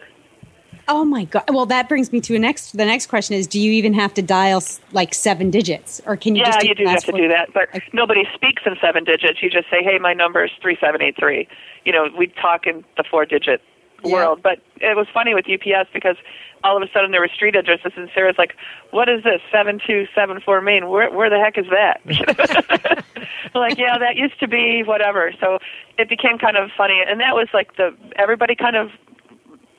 [0.87, 1.43] Oh my god!
[1.49, 2.75] Well, that brings me to a next.
[2.75, 6.17] The next question is: Do you even have to dial s- like seven digits, or
[6.17, 7.81] can you Yeah, just you the do have to do that, but Okay.
[7.93, 9.41] nobody speaks in seven digits.
[9.43, 11.47] You just say, "Hey, my number is three seven eight three.
[11.85, 13.61] You know, we talk in the four digit
[14.03, 14.13] Yeah.
[14.13, 14.41] world.
[14.41, 16.15] But it was funny with UPS because
[16.63, 18.55] all of a sudden there were street addresses, and Sarah's like,
[18.91, 19.41] "What is this?
[19.51, 20.89] Seven two seven four Main?
[20.89, 22.01] Where where the heck is that?"
[23.55, 25.33] like, yeah, that used to be whatever.
[25.39, 25.59] So
[25.97, 28.91] it became kind of funny, and that was like the everybody kind of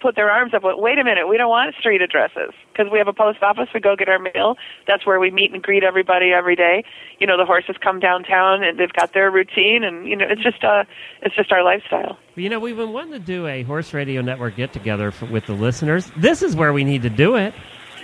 [0.03, 0.63] put their arms up.
[0.65, 3.69] Went, Wait a minute, we don't want street addresses because we have a post office.
[3.73, 4.57] We go get our mail.
[4.87, 6.85] That's where we meet and greet everybody every day.
[7.19, 10.43] You know, the horses come downtown and they've got their routine, and you know, it's
[10.43, 10.85] just uh,
[11.23, 12.19] it's just our lifestyle.
[12.35, 15.47] You know, we've been wanting to do a Horse Radio Network get together for, with
[15.47, 16.11] the listeners.
[16.17, 17.55] This is where we need to do it.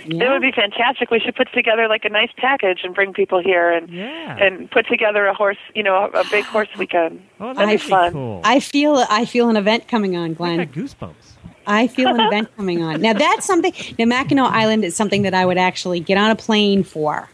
[0.05, 0.27] Yeah.
[0.27, 1.11] It would be fantastic.
[1.11, 4.37] We should put together like a nice package and bring people here and Yeah.
[4.39, 7.21] and put together a horse, you know, a, a big horse weekend.
[7.39, 8.13] Oh, That'd that'd be be fun.
[8.13, 8.41] cool.
[8.45, 10.57] I feel I feel an event coming on, I Glenn.
[10.57, 11.33] got goosebumps.
[11.69, 12.99] I feel an event coming on.
[13.01, 13.71] Now that's something.
[13.97, 17.29] Now Mackinac Island is something that I would actually get on a plane for.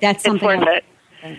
[0.00, 0.46] That's It's something.
[0.60, 0.84] worth I- it.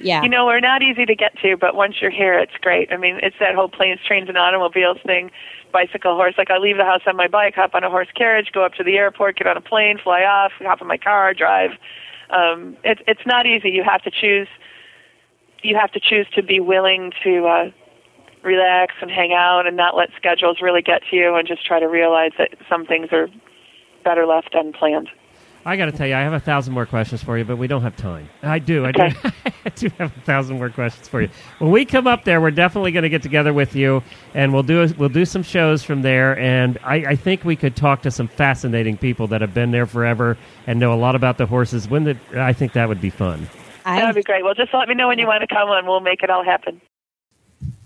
[0.02, 0.24] Yeah.
[0.24, 2.92] You know, we're not easy to get to, but once you're here, it's great.
[2.92, 5.30] I mean, it's that whole planes, trains, and automobiles thing.
[5.72, 6.34] Bicycle, horse.
[6.40, 8.74] Like I leave the house on my bike, hop on a horse carriage, go up
[8.76, 11.72] to the airport, get on a plane, fly off, hop in my car, drive.
[12.32, 13.70] Um, it, it's not easy.
[13.70, 14.48] You have to choose.
[15.62, 17.72] You have to choose to be willing to uh,
[18.46, 21.80] relax and hang out, and not let schedules really get to you, and just try
[21.80, 23.28] to realize that some things are
[24.04, 25.10] better left unplanned.
[25.68, 27.66] I got to tell you, I have a thousand more questions for you, but we
[27.66, 28.30] don't have time.
[28.44, 28.86] I do.
[28.86, 29.02] I do.
[29.66, 31.30] I do have a thousand more questions for you.
[31.58, 34.04] When we come up there, we're definitely going to get together with you,
[34.36, 36.38] and we'll do we'll do some shows from there.
[36.38, 39.88] And I, I think we could talk to some fascinating people that have been there
[39.88, 40.38] forever
[40.68, 41.90] and know a lot about the horses.
[41.90, 43.50] When the, I think that would be fun.
[43.86, 44.44] That would be great.
[44.44, 45.88] Well, just let me know when you want to come on.
[45.88, 46.80] We'll make it all happen.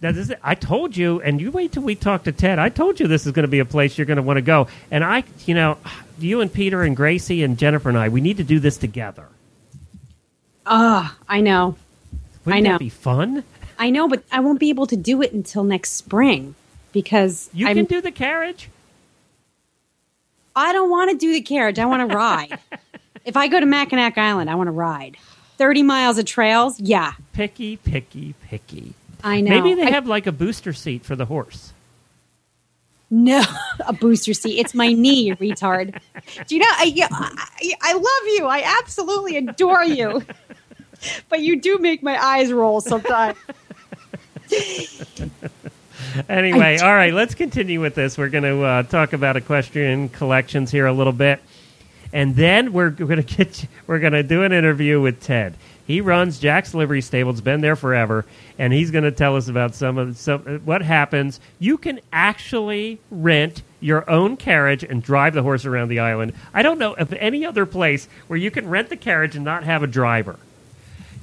[0.01, 0.39] That is it.
[0.41, 2.57] I told you, and you wait till we talk to Ted.
[2.57, 4.41] I told you this is going to be a place you're going to want to
[4.41, 4.67] go.
[4.91, 5.77] And I, you know,
[6.17, 9.27] you and Peter and Gracie and Jennifer and I, we need to do this together.
[10.65, 11.75] Ah, I know.
[12.45, 12.73] Wouldn't I know.
[12.75, 13.43] that be fun?
[13.77, 16.55] I know, but I won't be able to do it until next spring
[16.93, 18.69] because You I'm, can do the carriage.
[20.55, 21.79] I don't want to do the carriage.
[21.79, 22.59] I want to ride.
[23.25, 25.17] if I go to Mackinac Island, I want to ride.
[25.57, 26.79] 30 miles of trails?
[26.79, 28.93] Yeah, Picky, picky, picky.
[29.23, 29.49] I know.
[29.49, 31.73] Maybe they I- have like a booster seat for the horse.
[33.11, 33.43] No,
[33.87, 34.59] a booster seat.
[34.59, 35.99] It's my knee, you retard.
[36.47, 36.67] Do you know?
[36.69, 38.45] I, I, I love you.
[38.45, 40.23] I absolutely adore you.
[41.29, 43.37] But you do make my eyes roll sometimes.
[46.27, 48.17] Anyway, all right, let's continue with this.
[48.17, 51.39] We're going to uh, talk about equestrian collections here a little bit,
[52.11, 55.53] and then we're going to get you, we're going to do an interview with Ted.
[55.89, 58.23] He runs Jack's Livery Stables, been there forever,
[58.59, 61.39] and he's going to tell us about some of some what happens.
[61.57, 66.33] You can actually rent your own carriage and drive the horse around the island.
[66.53, 69.63] I don't know of any other place where you can rent the carriage and not
[69.63, 70.37] have a driver.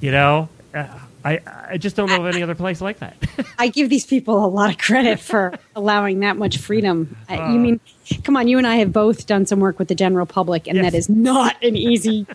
[0.01, 0.85] You know, uh,
[1.23, 1.39] I
[1.69, 3.15] I just don't know of any other place like that.
[3.57, 7.15] I give these people a lot of credit for allowing that much freedom.
[7.29, 7.53] Uh, Uh.
[7.53, 7.79] you mean,
[8.25, 10.75] come on, you and I have both done some work with the general public, and
[10.75, 10.91] Yes.
[10.91, 12.27] that is not an easy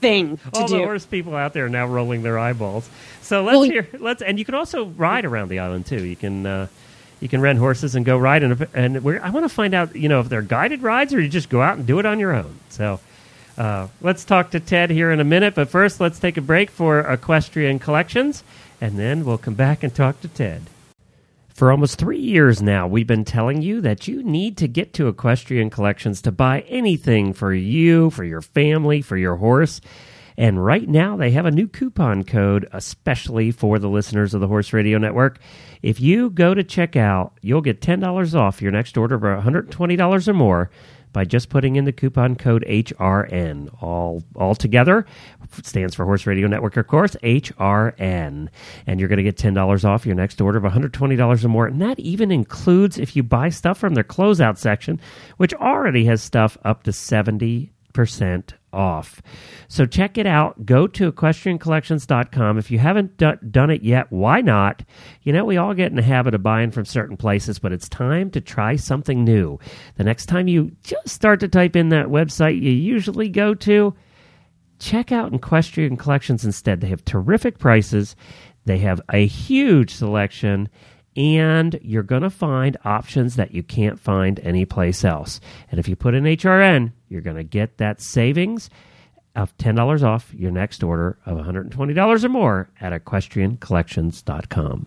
[0.00, 0.78] thing to all do.
[0.78, 2.88] the horse people out there are now rolling their eyeballs.
[3.22, 3.88] So let's Well, hear.
[3.98, 6.04] Let's and you can also ride around the island too.
[6.04, 6.66] You can uh,
[7.20, 8.42] you can rent horses and go ride.
[8.42, 11.20] And, and we're, I want to find out, you know, if they're guided rides or
[11.20, 12.56] you just go out and do it on your own.
[12.68, 13.00] So
[13.56, 15.54] uh, let's talk to Ted here in a minute.
[15.54, 18.44] But first, let's take a break for equestrian collections,
[18.80, 20.62] and then we'll come back and talk to Ted.
[21.56, 25.08] For almost three years now, we've been telling you that you need to get to
[25.08, 29.80] Equestrian Collections to buy anything for you, for your family, for your horse.
[30.36, 34.48] And right now, they have a new coupon code, especially for the listeners of the
[34.48, 35.38] Horse Radio Network.
[35.80, 40.34] If you go to checkout, you'll get $10 off your next order of $120 or
[40.34, 40.70] more
[41.12, 43.82] by just putting in the coupon code HRN.
[43.82, 45.06] All all together
[45.62, 48.48] stands for Horse Radio Network, of course, HRN.
[48.86, 51.66] And you're going to get $10 off your next order of $120 or more.
[51.66, 55.00] And that even includes if you buy stuff from their closeout section,
[55.36, 57.70] which already has stuff up to 70%
[58.76, 59.20] off.
[59.68, 60.64] So check it out.
[60.66, 62.58] Go to equestriancollections.com.
[62.58, 64.82] If you haven't do- done it yet, why not?
[65.22, 67.88] You know, we all get in the habit of buying from certain places, but it's
[67.88, 69.58] time to try something new.
[69.96, 73.94] The next time you just start to type in that website you usually go to,
[74.78, 76.80] check out Equestrian Collections instead.
[76.80, 78.14] They have terrific prices,
[78.66, 80.68] they have a huge selection,
[81.16, 85.40] and you're going to find options that you can't find anyplace else.
[85.70, 88.68] And if you put in HRN, you're going to get that savings
[89.34, 94.86] of $10 off your next order of $120 or more at equestriancollections.com.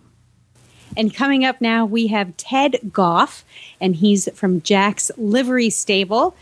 [0.97, 3.45] And coming up now, we have Ted Goff,
[3.79, 6.35] and he's from Jack's Livery Stable.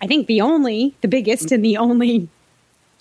[0.00, 2.28] I think the only, the biggest, and the only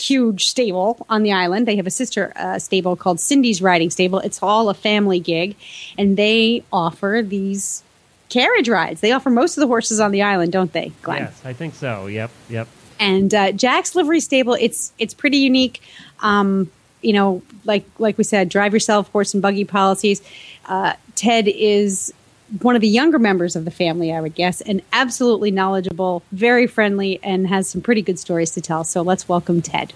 [0.01, 1.67] huge stable on the island.
[1.67, 4.19] They have a sister uh, stable called Cindy's Riding Stable.
[4.19, 5.55] It's all a family gig,
[5.97, 7.83] and they offer these
[8.29, 9.01] carriage rides.
[9.01, 11.23] They offer most of the horses on the island, don't they, Glenn?
[11.23, 12.07] Yes, I think so.
[12.07, 12.67] Yep, yep.
[12.99, 15.81] And uh, Jack's Livery Stable, it's it's pretty unique.
[16.21, 16.71] Um,
[17.01, 20.21] you know, like like we said, drive yourself horse and buggy policies.
[20.65, 22.13] Uh, Ted is
[22.59, 26.67] one of the younger members of the family, I would guess, and absolutely knowledgeable, very
[26.67, 28.83] friendly, and has some pretty good stories to tell.
[28.83, 29.93] So let's welcome Ted.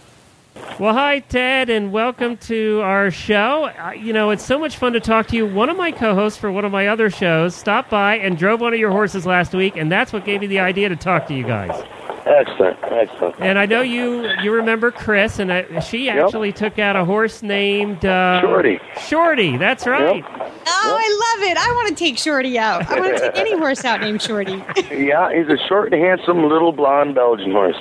[0.80, 3.66] Well, hi, Ted, and welcome to our show.
[3.66, 5.46] Uh, you know, it's so much fun to talk to you.
[5.46, 8.62] One of my co hosts for one of my other shows stopped by and drove
[8.62, 11.28] one of your horses last week, and that's what gave me the idea to talk
[11.28, 11.84] to you guys.
[12.26, 13.36] Excellent, excellent.
[13.40, 17.44] And I know you you remember Chris, and uh, she actually took out a horse
[17.44, 18.80] named uh, Shorty.
[19.00, 20.24] Shorty, that's right.
[20.24, 20.45] Yep.
[20.68, 21.58] Oh, I love it.
[21.58, 22.90] I want to take Shorty out.
[22.90, 24.64] I want to take any horse out named Shorty.
[24.92, 27.78] Yeah, he's a short and handsome little blonde Belgian horse.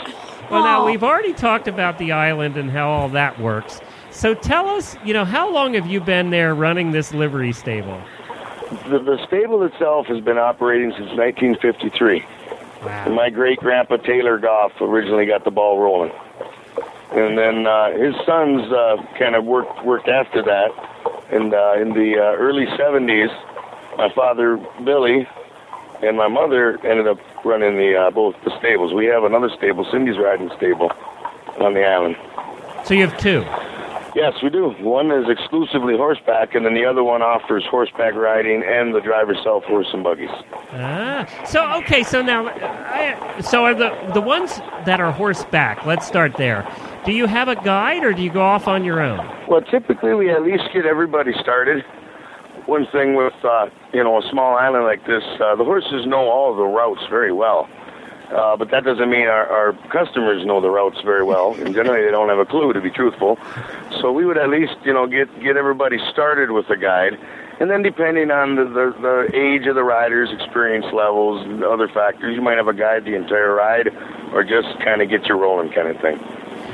[0.50, 3.80] Well, now we've already talked about the island and how all that works.
[4.10, 8.00] So tell us, you know, how long have you been there running this livery stable?
[8.88, 12.20] The, the stable itself has been operating since 1953.
[12.84, 13.04] Wow.
[13.06, 16.12] And my great grandpa Taylor Goff originally got the ball rolling.
[17.12, 20.70] And then uh, his sons uh, kind of worked worked after that.
[21.34, 23.28] And uh, in the uh, early 70s,
[23.98, 25.26] my father Billy
[26.00, 28.92] and my mother ended up running the uh, both the stables.
[28.92, 30.92] We have another stable, Cindy's Riding Stable,
[31.58, 32.16] on the island.
[32.84, 33.44] So you have two.
[34.14, 34.70] Yes, we do.
[34.78, 39.34] One is exclusively horseback, and then the other one offers horseback riding and the driver
[39.42, 40.30] self horse and buggies.
[40.72, 45.84] Ah, so okay, so now, I, so are the the ones that are horseback?
[45.84, 46.64] Let's start there.
[47.04, 49.18] Do you have a guide, or do you go off on your own?
[49.48, 51.84] Well, typically we at least get everybody started.
[52.66, 56.30] One thing with uh, you know a small island like this, uh, the horses know
[56.30, 57.68] all the routes very well.
[58.34, 62.04] Uh, but that doesn't mean our, our customers know the routes very well, and generally
[62.04, 63.38] they don't have a clue, to be truthful.
[64.00, 67.16] So we would at least, you know, get get everybody started with a guide,
[67.60, 71.86] and then depending on the, the the age of the riders, experience levels, and other
[71.86, 73.88] factors, you might have a guide the entire ride,
[74.32, 76.18] or just kind of get you rolling, kind of thing.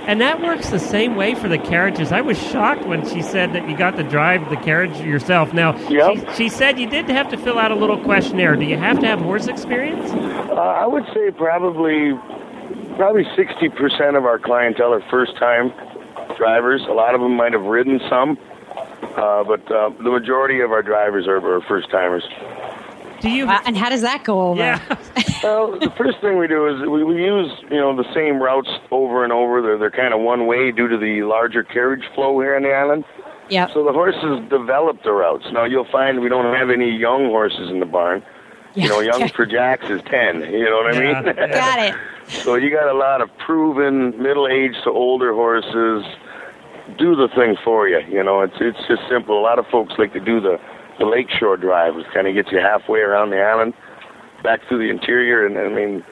[0.06, 2.12] And that works the same way for the carriages.
[2.12, 5.52] I was shocked when she said that you got to drive the carriage yourself.
[5.52, 6.30] Now, Yep.
[6.36, 8.56] she, she said you did have to fill out a little questionnaire.
[8.56, 10.10] Do you have to have horse experience?
[10.10, 12.12] Uh, I would say probably
[12.96, 15.72] probably sixty percent of our clientele are first time
[16.36, 16.82] drivers.
[16.88, 18.36] A lot of them might have ridden some,
[19.16, 22.24] uh, but uh, the majority of our drivers are, are first timers.
[23.20, 23.46] Do you?
[23.46, 24.60] Wow, and how does that go over?
[24.60, 24.96] yeah.
[25.42, 28.68] Well, the first thing we do is we, we use you know the same routes
[28.90, 29.62] over and over.
[29.62, 32.72] They're they're kind of one way due to the larger carriage flow here on the
[32.74, 33.04] island.
[33.48, 33.70] Yep.
[33.72, 35.46] So the horses develop the routes.
[35.50, 38.22] Now you'll find we don't have any young horses in the barn.
[38.74, 38.84] Yeah.
[38.84, 40.42] You know, young for jacks is ten.
[40.42, 41.24] You know what I mean?
[41.36, 41.46] yeah.
[41.48, 41.94] Got it.
[42.44, 46.04] So you got a lot of proven middle-aged to older horses
[46.96, 47.98] do the thing for you.
[48.08, 49.36] You know, it's it's just simple.
[49.36, 50.60] A lot of folks like to do the
[51.00, 53.72] the lakeshore drive, which kind of gets you halfway around the island,
[54.44, 56.04] back through the interior, and I mean,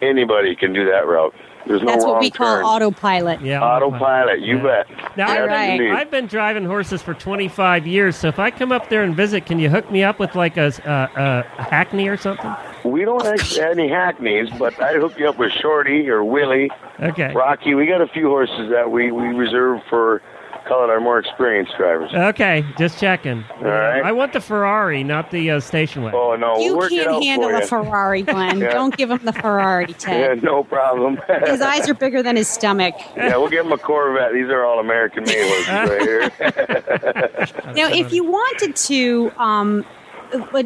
[0.00, 1.34] anybody can do that route.
[1.66, 2.64] There's no That's wrong what we call turn.
[2.64, 3.42] autopilot.
[3.42, 3.60] Yeah.
[3.62, 4.84] Autopilot, you Yeah.
[4.88, 5.16] bet.
[5.18, 5.78] Now, All I've, right.
[5.78, 9.14] been, I've been driving horses for 25 years, so if I come up there and
[9.14, 12.50] visit, can you hook me up with like a, a, a hackney or something?
[12.84, 16.70] We don't actually have any hackneys, but I'd hook you up with Shorty or Willie,
[16.98, 17.32] Okay.
[17.34, 17.74] Rocky.
[17.74, 20.22] We got a few horses that we we reserve for
[20.70, 22.12] call it our more experienced drivers.
[22.14, 23.44] Okay, just checking.
[23.56, 24.02] All right.
[24.04, 26.20] I want the Ferrari, not the uh, station wagon.
[26.22, 27.66] Oh no, You we'll can't handle for a.
[27.66, 28.60] Ferrari, Glenn.
[28.70, 28.74] Yeah.
[28.74, 30.38] Don't give him the Ferrari, Ted.
[30.38, 31.18] Yeah, no problem.
[31.46, 32.94] His eyes are bigger than his stomach.
[33.16, 34.32] yeah, we'll give him a Corvette.
[34.34, 37.74] These are all American made horses right here.
[37.74, 39.99] Now, if you wanted to, um, but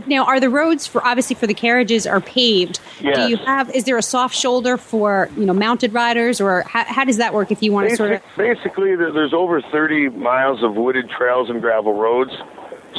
[0.07, 2.81] now are the roads for obviously for the carriages are paved?
[3.01, 3.71] Do you have?
[3.75, 7.35] Is there a soft shoulder for you know mounted riders, or how, how does that
[7.35, 7.51] work?
[7.51, 11.61] If you want to sort of basically, there's over 30 miles of wooded trails and
[11.61, 12.33] gravel roads.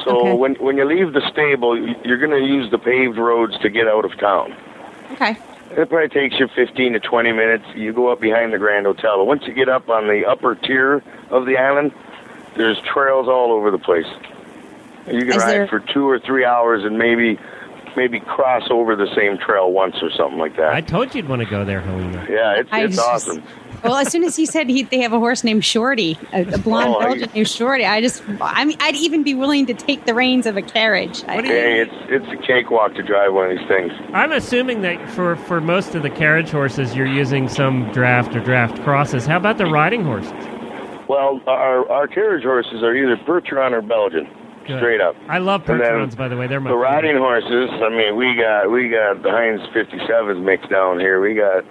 [0.03, 0.33] So Okay.
[0.33, 3.87] when when you leave the stable, you're going to use the paved roads to get
[3.87, 4.53] out of town.
[5.13, 5.37] okay,
[5.71, 7.63] It probably takes you 15 to 20 minutes.
[7.75, 9.17] You go up behind the Grand Hotel.
[9.17, 11.93] But once you get up on the upper tier of the island,
[12.57, 14.05] there's trails all over the place.
[15.07, 17.39] You can Is ride there- for two or three hours and maybe
[17.95, 20.73] maybe cross over the same trail once or something like that.
[20.73, 22.25] I told you you'd want to go there, Helena.
[22.29, 23.43] yeah, it's it's just- awesome.
[23.83, 26.57] Well, as soon as he said he, they have a horse named Shorty, a, a
[26.57, 29.75] blonde Oh, I- Belgian named Shorty, I just, I mean, I'd even be willing to
[29.75, 31.23] take the reins of a carriage.
[31.27, 33.91] I- What Hey, it's it's a cakewalk to drive one of these things.
[34.11, 38.39] I'm assuming that for, for most of the carriage horses, you're using some draft or
[38.39, 39.25] draft crosses.
[39.27, 40.33] How about the riding horses?
[41.07, 44.27] Well, our our carriage horses are either Percheron or Belgian,
[44.67, 44.79] Good.
[44.79, 45.15] straight up.
[45.29, 46.47] I love then Percherons, by the way.
[46.47, 47.69] They're my The riding horses.
[47.71, 51.21] I mean, we got we got the Heinz 57s mixed down here.
[51.21, 51.63] We got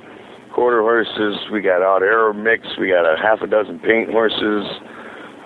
[0.55, 1.39] quarter horses.
[1.53, 2.67] We got odd arrow mix.
[2.79, 4.65] We got a half a dozen paint horses.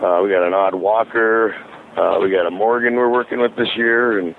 [0.03, 1.55] Uh, we got an odd walker.
[1.97, 4.35] Uh, we got a Morgan we're working with this year, and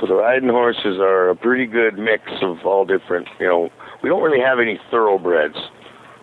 [0.00, 3.28] so the riding horses are a pretty good mix of all different.
[3.38, 3.68] You know,
[4.02, 5.56] we don't really have any thoroughbreds.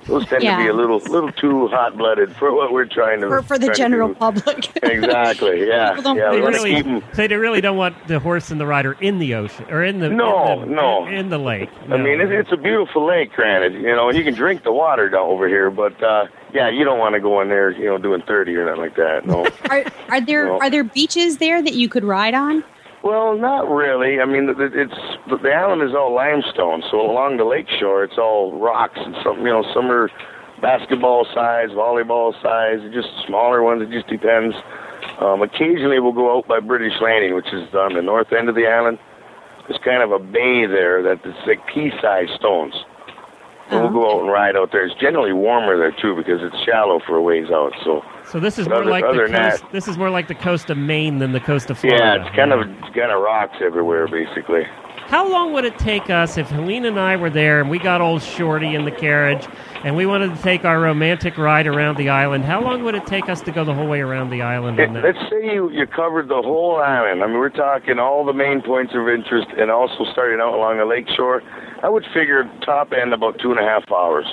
[0.07, 3.27] Those tend to be a little little too hot blooded for what we're trying to
[3.27, 4.69] for, for the general public.
[4.83, 5.67] Exactly.
[5.67, 5.95] Yeah.
[5.97, 6.13] Yeah.
[6.31, 8.59] They We want to really, keep 'em- so they really don't want the horse and
[8.61, 11.05] the rider in the ocean or in the No, in the, no.
[11.07, 11.69] in the lake.
[11.89, 14.71] I mean, it, it's a beautiful lake, granted, you know, and you can drink the
[14.71, 17.85] water down over here, but uh, yeah, you don't want to go in there, you
[17.85, 19.25] know, doing thirty or nothing like that.
[19.25, 19.47] No.
[19.69, 20.59] Are, are there No.
[20.59, 22.63] are there beaches there that you could ride on?
[23.05, 24.19] Well, not really.
[24.19, 24.99] I mean, it's
[25.29, 29.37] the island is all limestone, so along the lake shore, it's all rocks and some,
[29.45, 30.09] you know, some are
[30.59, 33.83] basketball size, volleyball size, just smaller ones.
[33.83, 34.55] It just depends.
[35.19, 38.55] Um, occasionally, we'll go out by British Landing, which is on the north end of
[38.55, 38.97] the island.
[39.67, 42.73] There's kind of a bay there that it's like pea-sized stones.
[43.69, 44.85] And we'll go out and ride out there.
[44.85, 47.73] It's generally warmer there too because it's shallow for a ways out.
[47.83, 48.03] So
[48.35, 49.61] So this is more other- like the other coast.
[49.61, 52.03] that- This is more like the coast of Maine than the coast of Florida.
[52.03, 54.67] yeah, it's kind of it's kind of rocks everywhere basically.
[55.07, 58.01] How long would it take us if Helene and I were there and we got
[58.01, 59.47] old Shorty in the carriage
[59.85, 62.43] and we wanted to take our romantic ride around the island?
[62.43, 64.81] How long would it take us to go the whole way around the island?
[64.81, 67.23] It, let's say you you covered the whole island.
[67.23, 70.79] I mean, we're talking all the main points of interest, and also starting out along
[70.79, 71.41] the lake shore.
[71.83, 74.25] I would figure top end about two and a half hours.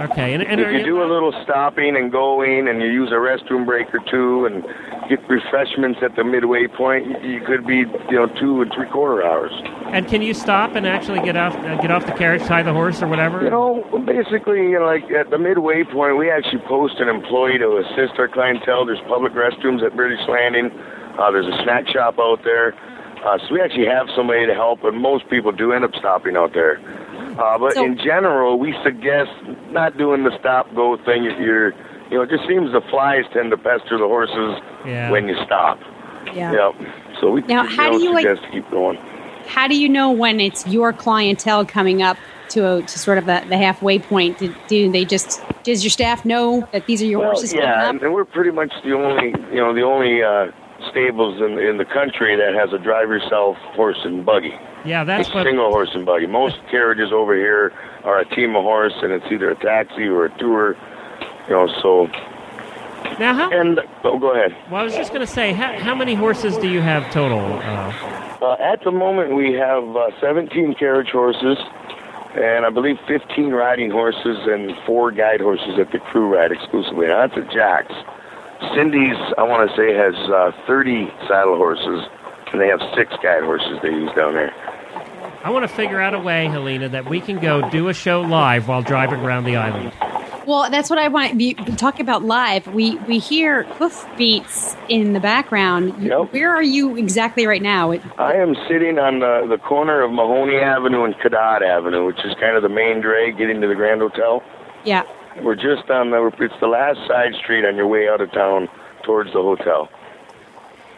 [0.00, 3.16] Okay, and, and If you do a little stopping and going, and you use a
[3.20, 4.64] restroom break or two, and
[5.10, 7.78] get refreshments at the midway point, you- you could be
[8.08, 9.52] you know two and three quarter hours.
[9.92, 12.72] and can you stop and actually get off uh, get off the carriage, tie the
[12.72, 13.42] horse, or whatever?
[13.42, 17.58] You know, basically, you know, like at the midway point, we actually post an employee
[17.58, 18.86] to assist our clientele.
[18.86, 20.70] There's public restrooms at British Landing.
[21.18, 22.72] Uh, there's a snack shop out there.
[23.24, 26.36] Uh, so we actually have somebody to help, but most people do end up stopping
[26.36, 26.80] out there.
[27.38, 29.30] Uh, but So- in general, we suggest
[29.70, 31.24] not doing the stop go thing.
[31.26, 31.70] If you're,
[32.10, 35.10] you know, it just seems the flies tend to pester the horses Yeah.
[35.10, 35.78] when you stop.
[36.34, 36.52] Yeah.
[36.52, 36.74] Yep.
[37.20, 38.98] So we Now, how do you, like- suggest to keep going.
[39.46, 42.16] How do you know when it's your clientele coming up
[42.50, 44.38] to a, to sort of the, the halfway point?
[44.38, 47.60] Do, do they just does your staff know that these are your Well, horses yeah,
[47.72, 48.02] coming and, up?
[48.04, 50.50] and we're pretty much the only, you know, the only uh,
[50.90, 54.54] stables in in the country that has a drive yourself horse and buggy.
[54.84, 55.44] Yeah, that's a what.
[55.44, 56.26] single horse and buggy.
[56.26, 57.72] Most carriages over here
[58.04, 60.76] are a team of horse, and it's either a taxi or a tour.
[61.48, 62.06] You know, so
[63.18, 63.50] Now, how?
[63.50, 64.56] and oh, go ahead.
[64.70, 67.40] Well, I was just going to say, how, how many horses do you have total?
[67.40, 67.92] Uh,
[68.40, 71.58] Uh, at the moment, we have uh, 17 carriage horses,
[72.34, 77.06] and I believe 15 riding horses and four guide horses that the crew ride exclusively.
[77.08, 77.92] Now, that's at Jack's.
[78.74, 82.06] Cindy's, I want to say, has uh, 30 saddle horses,
[82.52, 84.52] and they have six guide horses they use down there.
[85.42, 88.20] I want to figure out a way, Helena, that we can go do a show
[88.20, 89.92] live while driving around the island.
[90.46, 91.38] Well, that's what I want.
[91.38, 92.66] Be, talk about live.
[92.66, 96.02] We we hear hoof beats in the background.
[96.02, 96.32] Yep.
[96.32, 97.92] Where are you exactly right now?
[97.92, 102.18] It, I am sitting on the, the corner of Mahoney Avenue and Cadotte Avenue, which
[102.24, 104.42] is kind of the main drag getting to the Grand Hotel.
[104.84, 105.04] yeah.
[105.42, 108.68] We're just on the, it's the last side street on your way out of town
[109.04, 109.88] towards the hotel.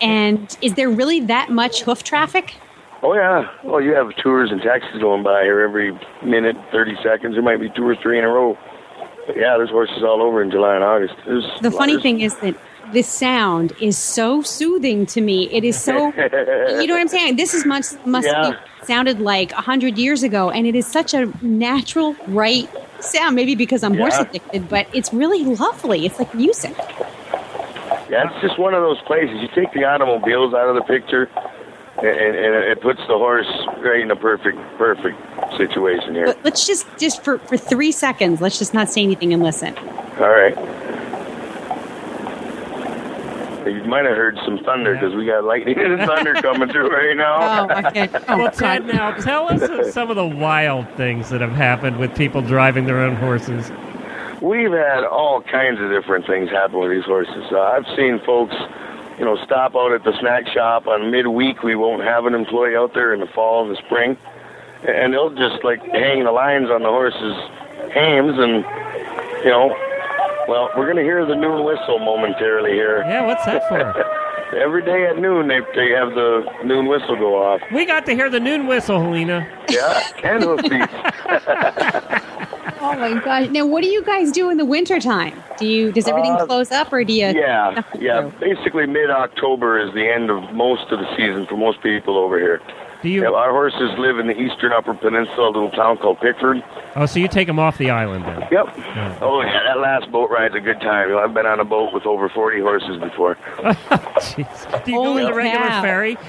[0.01, 2.55] And is there really that much hoof traffic?
[3.03, 3.49] Oh yeah.
[3.65, 5.93] Well, you have tours and taxis going by here every
[6.25, 7.35] minute, thirty seconds.
[7.35, 8.57] There might be two or three in a row.
[9.27, 11.15] But yeah, there's horses all over in July and August.
[11.25, 12.57] There's The funny thing is that
[12.93, 15.49] this sound is so soothing to me.
[15.53, 17.37] It is so, you know what I'm saying?
[17.37, 18.51] This is much must Yeah.
[18.81, 22.69] be sounded like a hundred years ago, and it is such a natural, right
[23.05, 23.37] sound.
[23.37, 26.07] Maybe because I'm horse addicted, but it's really lovely.
[26.07, 26.75] It's like music.
[28.11, 29.41] Yeah, it's just one of those places.
[29.41, 31.31] You take the automobiles out of the picture,
[31.97, 33.49] and, and, and it puts the horse
[33.79, 35.17] right in a perfect, perfect
[35.57, 36.27] situation here.
[36.27, 39.77] But let's just, just for for three seconds, let's just not say anything and listen.
[40.19, 40.57] All right.
[43.67, 47.17] You might have heard some thunder because we got lightning and thunder coming through right
[47.17, 47.67] now.
[47.71, 48.09] Oh, okay.
[48.29, 52.15] Oh, Well, Ted, now tell us some of the wild things that have happened with
[52.17, 53.71] people driving their own horses.
[54.41, 57.45] We've had all kinds of different things happen with these horses.
[57.53, 58.55] Uh, I've seen folks,
[59.19, 61.63] you know, stop out at the snack shop on midweek.
[61.63, 64.17] We won't have an employee out there in the fall and the spring,
[64.89, 67.37] and they'll just like hang the lines on the horses'
[67.93, 68.65] hams and
[69.45, 69.77] you know,
[70.49, 73.03] well, we're going to hear the noon whistle momentarily here.
[73.07, 73.93] Yeah, what's that for?
[74.57, 77.61] Every day at noon, they they have the noon whistle go off.
[77.73, 79.49] we got to hear the noon whistle, Helena.
[79.71, 80.93] Yeah, and hoofbeats.
[82.85, 83.49] Oh my gosh!
[83.51, 85.41] Now, what do you guys do in the wintertime?
[85.57, 87.27] Do you does everything Uh, close up, or do you?
[87.29, 88.23] Yeah, yeah.
[88.41, 92.61] Basically, mid-October is the end of most of the season for most people over here.
[93.03, 93.23] Do you?
[93.23, 96.63] Yeah, our horses live in the eastern Upper Peninsula, a little town called Pickford.
[96.95, 98.41] Oh, so you take them off the island then?
[98.51, 98.67] Yep.
[99.21, 101.09] Oh yeah, that last boat ride's a good time.
[101.09, 103.35] You know, I've been on a boat with over 40 horses before.
[103.59, 104.85] Jeez.
[104.85, 105.83] Do you go in the regular cow.
[105.83, 106.17] ferry?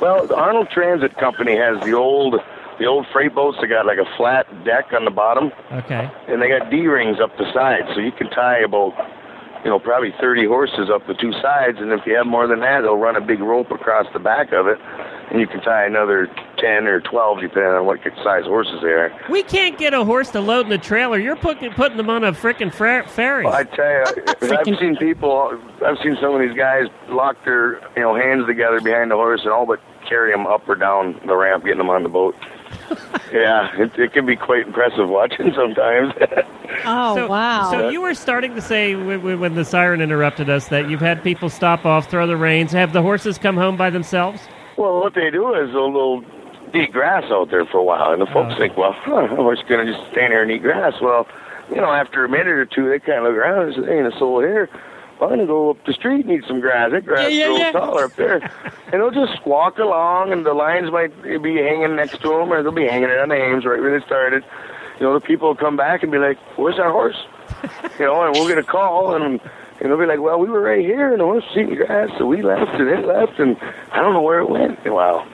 [0.00, 2.34] Well, the Arnold Transit Company has the old,
[2.80, 3.58] the old freight boats.
[3.60, 6.10] They got like a flat deck on the bottom, Okay.
[6.26, 8.94] and they got D rings up the side, so you can tie about,
[9.64, 11.78] you know, probably 30 horses up the two sides.
[11.78, 14.52] And if you have more than that, they'll run a big rope across the back
[14.52, 14.78] of it,
[15.30, 19.12] and you can tie another 10 or 12 depending on what size horses they are.
[19.30, 21.18] We can't get a horse to load in the trailer.
[21.18, 23.44] You're putting putting them on a frickin' fra- ferry.
[23.44, 24.24] Well, I tell you,
[24.56, 25.58] I've seen people.
[25.84, 29.42] I've seen some of these guys lock their you know hands together behind the horse
[29.42, 32.34] and all but carry them up or down the ramp, getting them on the boat.
[33.32, 36.12] yeah, it, it can be quite impressive watching sometimes.
[36.86, 37.70] Oh so, wow!
[37.70, 41.00] So you were starting to say when, when- when the siren interrupted us that you've
[41.02, 42.72] had people stop off, throw the reins.
[42.72, 44.40] Have the horses come home by themselves?
[44.78, 46.24] well, what they do is they'll, they'll
[46.74, 48.58] eat grass out there for a while, and the folks Oh.
[48.58, 50.94] think, well, huh, the horse is going to just stand here and eat grass.
[51.02, 51.26] Well,
[51.68, 54.04] you know, after a minute or two, they kind of look around and say, "There
[54.04, 54.70] ain't a soul here."
[55.22, 56.90] I'm gonna go up the street and eat some grass.
[56.90, 57.72] That grass Yeah, yeah, yeah.
[57.72, 58.36] taller up there.
[58.92, 62.62] And they'll just walk along, and the lines might be hanging next to them, or
[62.62, 64.44] they'll be hanging it on the names right where they started.
[65.00, 67.16] You know, the people will come back and be like, "Where's our horse?"
[67.98, 69.40] you know, and we'll get a call, and
[69.80, 72.10] and they'll be like, "Well, we were right here, and the horse was eating grass,
[72.18, 73.56] so we left, and it left, and
[73.92, 75.26] I don't know where it went." Well,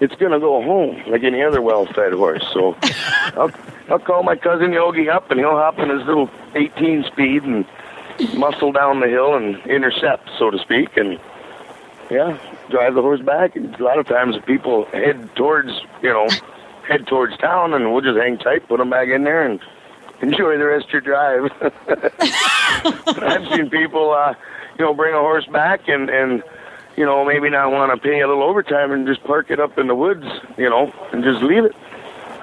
[0.00, 2.44] it's gonna go home like any other well-fed horse.
[2.52, 2.76] So
[3.36, 3.50] I'll
[3.90, 7.64] I'll call my cousin Yogi up, and he'll hop in his little 18 speed and
[8.34, 11.18] muscle down the hill and intercept, so to speak, and
[12.10, 12.38] yeah,
[12.70, 13.56] drive the horse back.
[13.56, 15.70] And a lot of times, people head towards
[16.02, 16.28] you know
[16.88, 19.60] head towards town, and we'll just hang tight, put them back in there, and
[20.20, 21.50] enjoy the rest of your drive.
[23.22, 24.34] I've seen people, uh,
[24.78, 26.42] you know, bring a horse back and and
[26.96, 29.78] you know maybe not want to pay a little overtime and just park it up
[29.78, 31.72] in the woods, you know, and just leave it.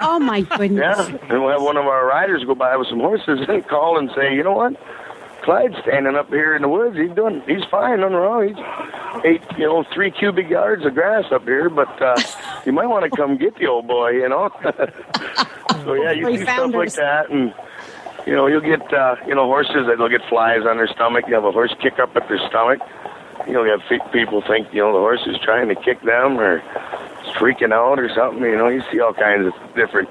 [0.02, 1.10] oh my goodness!
[1.10, 3.98] Yeah, and we'll have one of our riders go by with some horses and call
[3.98, 4.74] and say, you know what?
[5.50, 6.96] Clyde's standing up here in the woods.
[6.96, 7.42] He's doing.
[7.48, 8.02] He's fine.
[8.02, 8.48] Nothing wrong.
[8.48, 12.16] He's ate, you know, three cubic yards of grass up here, but uh,
[12.68, 14.12] you might want to come get the old boy.
[14.12, 14.52] You know.
[15.84, 17.52] so yeah, you see stuff like that, and
[18.28, 21.26] you know, you'll get, uh, you know, horses that will get flies on their stomach.
[21.28, 22.78] You have a horse kick up at their stomach.
[23.48, 23.82] You know, have
[24.12, 26.62] people think, you know, the horse is trying to kick them or
[27.40, 28.44] freaking out or something.
[28.44, 30.10] You know, you see all kinds of different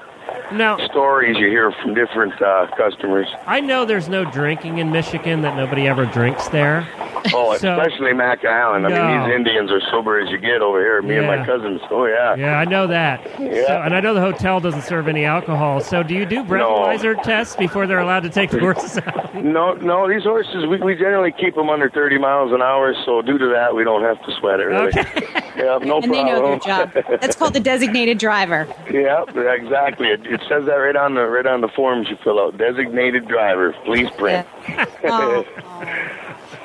[0.52, 3.26] Now, stories you hear from different uh, customers.
[3.46, 6.88] I know there's no drinking in Michigan, that nobody ever drinks there.
[7.34, 8.86] Oh, So- especially Mac Island.
[8.86, 9.06] I No.
[9.08, 11.02] mean, these Indians are sober as you get over here.
[11.02, 11.80] Me and my cousins.
[11.90, 12.34] Oh yeah.
[12.36, 13.20] Yeah, I know that.
[13.38, 13.66] Yeah.
[13.66, 15.80] So, and I know the hotel doesn't serve any alcohol.
[15.80, 19.34] So, do you do breathalyzer tests before they're allowed to take the horses out?
[19.34, 22.94] No, no, these horses we, we generally keep them under 30 miles an hour.
[23.04, 24.64] So due to that, we don't have to sweat it.
[24.64, 24.88] Really.
[24.88, 25.44] Okay.
[25.58, 26.92] Yeah, no and they know their job.
[27.20, 28.68] That's called the designated driver.
[28.92, 30.06] yeah, exactly.
[30.24, 32.56] It, it says that right on the right on the forms you fill out.
[32.58, 34.46] Designated driver, please print.
[35.04, 35.44] Oh.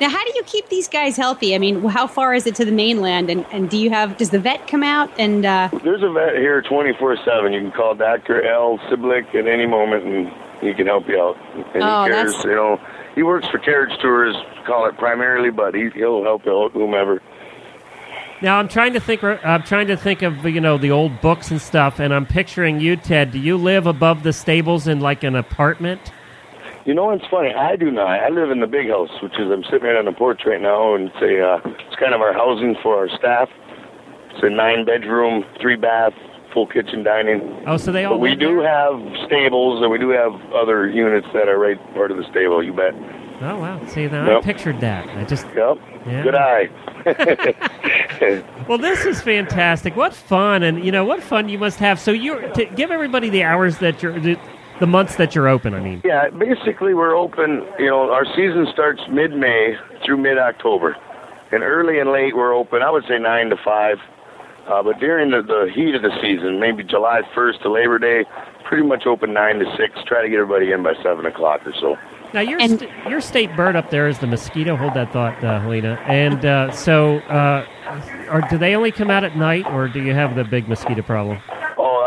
[0.00, 1.54] Now, how do you keep these guys healthy?
[1.54, 3.30] I mean, how far is it to the mainland?
[3.30, 5.08] And, and do you have, does the vet come out?
[5.20, 7.54] And uh, There's a vet here 24/7.
[7.54, 8.42] You can call Dr.
[8.44, 8.78] L.
[8.90, 11.36] Siblick at any moment, and he can help you out.
[11.74, 12.80] And Oh, he cares, that's- you know,
[13.14, 14.34] he works for Carriage Tours,
[14.66, 17.22] call it primarily, but he, he'll help out whomever.
[18.42, 19.22] Now, I'm trying to think.
[19.22, 22.80] I'm trying to think of you know the old books and stuff, and I'm picturing
[22.80, 23.30] you, Ted.
[23.30, 26.12] Do you live above the stables in like an apartment?
[26.84, 27.54] You know, it's funny.
[27.54, 28.20] I do not.
[28.20, 30.60] I live in the big house, which is I'm sitting right on the porch right
[30.60, 33.48] now, and it's a uh, it's kind of our housing for our staff.
[34.30, 36.12] It's a nine bedroom, three bath,
[36.54, 37.62] full kitchen dining.
[37.66, 38.14] Oh, so they all.
[38.14, 38.68] But we do there?
[38.68, 42.62] have stables, and we do have other units that are right part of the stable.
[42.62, 42.94] You bet.
[43.42, 43.84] Oh wow!
[43.88, 45.08] See, now I pictured that.
[45.10, 45.46] I just.
[45.54, 45.78] Yep.
[46.06, 46.22] Yeah.
[46.22, 46.70] Good eye.
[48.68, 49.94] Well, this is fantastic.
[49.94, 52.00] What fun, and you know what fun you must have.
[52.00, 54.38] So you to give everybody the hours that you're, the,
[54.80, 55.74] the months that you're open.
[55.74, 56.00] I mean.
[56.02, 57.66] Yeah, basically we're open.
[57.78, 60.96] You know, our season starts mid-May through mid-October,
[61.52, 62.80] and early and late we're open.
[62.80, 63.98] I would say nine to five,
[64.68, 68.24] uh, but during the, the heat of the season, maybe July 1st to Labor Day,
[68.64, 69.92] pretty much open nine to six.
[70.06, 71.96] Try to get everybody in by seven o'clock or so.
[72.32, 74.74] Now your And- st- your state bird up there is the mosquito.
[74.76, 76.00] Hold that thought, uh, Helena.
[76.06, 77.64] And uh, so, uh,
[78.32, 81.02] or do they only come out at night, or do you have the big mosquito
[81.02, 81.38] problem?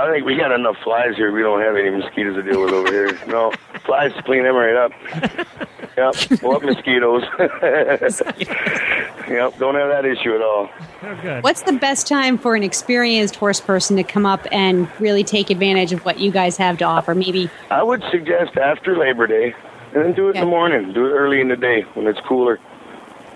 [0.08, 1.32] I think we got enough flies here.
[1.34, 3.20] We don't have any mosquitoes to deal with over here.
[3.28, 3.52] No,
[3.86, 4.92] Flies clean them right up.
[5.98, 6.42] yep.
[6.42, 7.24] What mosquitoes?
[9.28, 9.58] yep.
[9.60, 10.70] Don't have that issue at all.
[11.04, 11.44] Oh, good.
[11.44, 15.50] What's the best time for an experienced horse person to come up and really take
[15.50, 17.14] advantage of what you guys have to offer?
[17.16, 19.54] Maybe I would suggest after Labor Day,
[19.94, 20.94] and then do it in the morning.
[20.94, 22.60] Do it early in the day when it's cooler.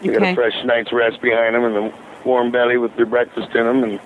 [0.01, 0.31] You got Okay.
[0.31, 1.93] a fresh night's rest behind them and a
[2.25, 3.99] warm belly with their breakfast in them, and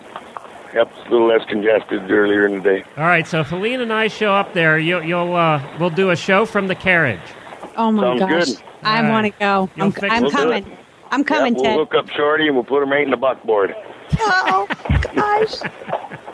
[0.76, 2.84] yep, it's a little less congested earlier in the day.
[2.98, 6.12] All right, so if Helene and I show up there, you'll, you'll uh, we'll do
[6.12, 7.20] a show from the carriage.
[7.76, 8.64] Oh my Sounds gosh, good.
[8.84, 9.10] I All right.
[9.12, 9.70] want to go.
[9.76, 10.24] You'll I'm, fix I'm.
[10.24, 10.78] We'll coming.
[11.12, 11.76] I'm coming, yep, Ted.
[11.78, 13.76] we'll hook up Shorty and we'll put him right in the buckboard.
[14.20, 14.68] Oh
[15.16, 15.56] gosh.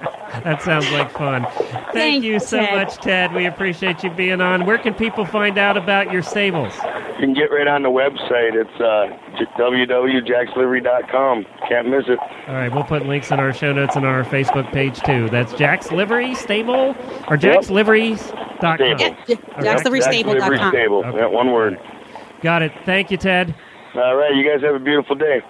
[0.43, 1.43] That sounds like fun.
[1.43, 2.73] Thank, Thank you you, so Ted.
[2.75, 3.33] much, Ted.
[3.33, 4.65] We appreciate you being on.
[4.65, 6.73] Where can people find out about your stables?
[7.19, 8.55] You can get right on the website.
[8.55, 9.09] It's uh,
[9.57, 11.45] www.jackslivery.com.
[11.67, 12.19] Can't miss it.
[12.47, 15.29] All right, we'll put links in our show notes and our Facebook page too.
[15.29, 16.95] That's Jack's Livery Stable
[17.27, 18.77] or Jacks jacksliveries.com.
[18.77, 18.99] Stable.
[18.99, 19.35] Yeah, yeah,
[19.75, 20.49] jacksliverystable.com.
[20.49, 21.03] Livery Stable.
[21.05, 21.17] Okay.
[21.17, 21.79] Yeah, one word.
[22.41, 22.71] Got it.
[22.85, 23.53] Thank you, Ted.
[23.93, 25.41] All right, you guys have a beautiful day.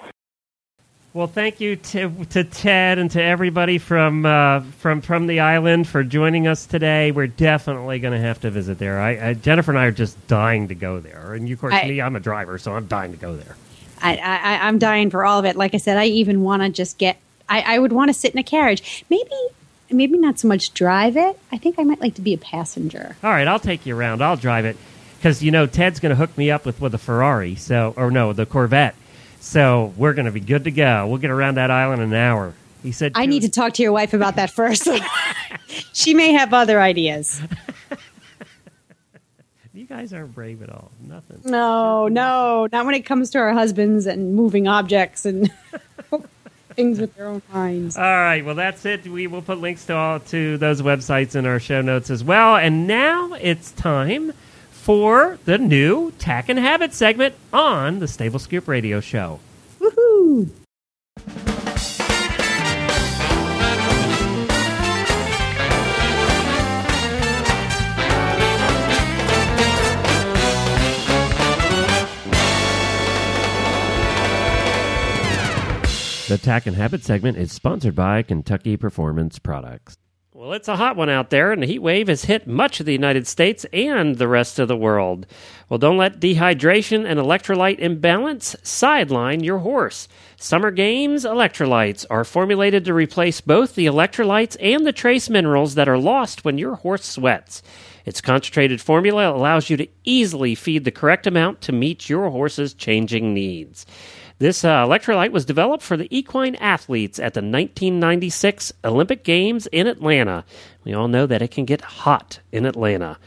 [1.13, 5.85] Well, thank you to, to Ted and to everybody from uh, from from the island
[5.89, 7.11] for joining us today.
[7.11, 8.97] We're definitely going to have to visit there.
[8.97, 11.85] I, I, Jennifer and I are just dying to go there, and of course, I-
[11.85, 13.57] me, I'm a driver, so I'm dying to go there.
[14.01, 15.55] I, I, I'm dying for all of it.
[15.57, 17.17] Like I said, I even want to just get.
[17.49, 19.03] I, I would want to sit in a carriage.
[19.09, 19.29] Maybe,
[19.91, 21.37] maybe not so much drive it.
[21.51, 23.17] I think I might like to be a passenger.
[23.21, 24.23] All right, I'll take you around.
[24.23, 24.77] I'll drive it
[25.17, 28.11] because you know Ted's going to hook me up with with a Ferrari, so or
[28.11, 28.95] no, the Corvette.
[29.41, 31.07] So we're going to be good to go.
[31.07, 32.53] We'll get around that island in an hour.
[32.83, 34.87] He said, I need to talk to your wife about that first.
[35.93, 37.41] she may have other ideas.
[39.73, 40.91] You guys aren't brave at all.
[40.99, 41.41] Nothing.
[41.45, 45.49] No, no, not when it comes to our husbands and moving objects and
[46.75, 47.97] things with their own minds.
[47.97, 49.07] All right, well that's it.
[49.07, 52.57] We will put links to all to those websites in our show notes as well.
[52.57, 54.33] And now it's time
[54.91, 59.39] for the new Tack and Habit segment on the Stable Scoop Radio Show.
[59.79, 60.49] Woohoo!
[76.27, 79.95] The Tack and Habit segment is sponsored by Kentucky Performance Products.
[80.41, 82.87] Well, it's a hot one out there, and the heat wave has hit much of
[82.87, 85.27] the United States and the rest of the world.
[85.69, 90.07] Well, don't let dehydration and electrolyte imbalance sideline your horse.
[90.37, 95.87] Summer Games electrolytes are formulated to replace both the electrolytes and the trace minerals that
[95.87, 97.61] are lost when your horse sweats.
[98.03, 102.73] Its concentrated formula allows you to easily feed the correct amount to meet your horse's
[102.73, 103.85] changing needs.
[104.41, 109.85] This uh, electrolyte was developed for the equine athletes at the 1996 Olympic Games in
[109.85, 110.45] Atlanta.
[110.83, 113.19] We all know that it can get hot in Atlanta.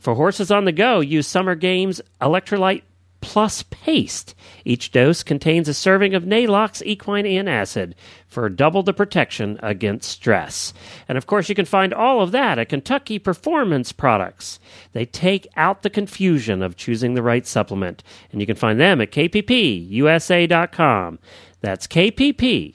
[0.00, 2.82] For horses on the go, use Summer Games Electrolyte
[3.26, 4.36] Plus Paste.
[4.64, 7.94] Each dose contains a serving of Neigh-Lox equine antacid
[8.28, 10.72] for double the protection against stress.
[11.08, 14.60] And of course, you can find all of that at Kentucky Performance Products.
[14.92, 19.00] They take out the confusion of choosing the right supplement, and you can find them
[19.00, 19.58] at kppusa.com.
[21.60, 22.72] That's kppusa.com.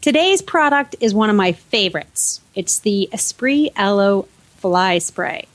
[0.00, 2.40] Today's product is one of my favorites.
[2.54, 5.46] It's the Espree Aloe Fly Spray.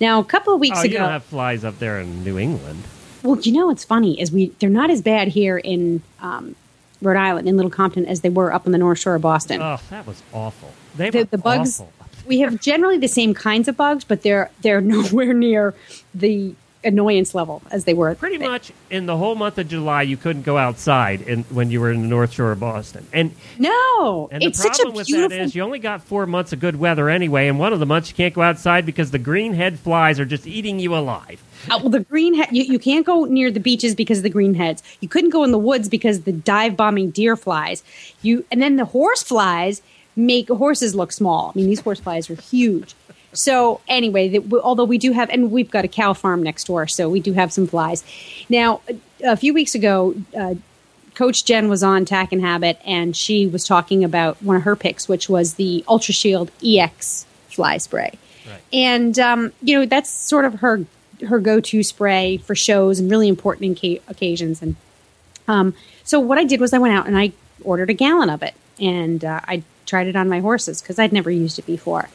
[0.00, 2.38] Now, a couple of weeks Oh, ago, you don't have flies up there in New
[2.38, 2.82] England.
[3.22, 6.56] well, you know what's funny is we they're not as bad here in um,
[7.02, 9.60] Rhode Island in Little Compton as they were up on the North Shore of Boston.
[9.60, 10.72] Oh, that was awful.
[10.96, 11.82] They the, were the bugs
[12.26, 15.74] we have generally the same kinds of bugs, but they're they're nowhere near
[16.14, 18.14] the annoyance level as they were.
[18.14, 21.80] Pretty much in the whole month of July, you couldn't go outside in, when you
[21.80, 23.06] were in the North Shore of Boston.
[23.12, 25.28] And No, and it's the such problem a with beautiful.
[25.36, 27.86] that is you only got four months of good weather anyway, and one of the
[27.86, 31.42] months you can't go outside because the green head flies are just eating you alive.
[31.70, 34.30] Uh, well, the green he- you, you can't go near the beaches because of the
[34.30, 34.82] green heads.
[35.00, 37.82] You couldn't go in the woods because the dive bombing deer flies.
[38.22, 39.82] You and then the horse flies
[40.16, 41.52] make horses look small.
[41.54, 42.94] I mean, these horse flies are huge.
[43.32, 46.86] So anyway, the, although we do have, and we've got a cow farm next door,
[46.88, 48.04] so we do have some flies.
[48.48, 50.54] Now, a, a few weeks ago, uh,
[51.14, 54.76] Coach Jen was on Tack and Habit, and she was talking about one of her
[54.76, 58.18] picks, which was the Ultra Shield EX fly spray.
[58.48, 58.60] Right.
[58.72, 60.84] And um, you know that's sort of her
[61.28, 64.62] her go to spray for shows and really important inca- occasions.
[64.62, 64.76] And
[65.46, 65.74] um,
[66.04, 68.54] so what I did was I went out and I ordered a gallon of it,
[68.80, 72.08] and uh, I tried it on my horses because I'd never used it before.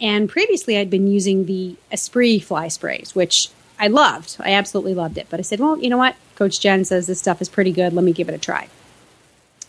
[0.00, 4.36] And previously, I'd been using the Espree fly sprays, which I loved.
[4.40, 5.26] I absolutely loved it.
[5.28, 6.16] But I said, well, you know what?
[6.36, 7.92] Coach Jen says this stuff is pretty good.
[7.92, 8.68] Let me give it a try.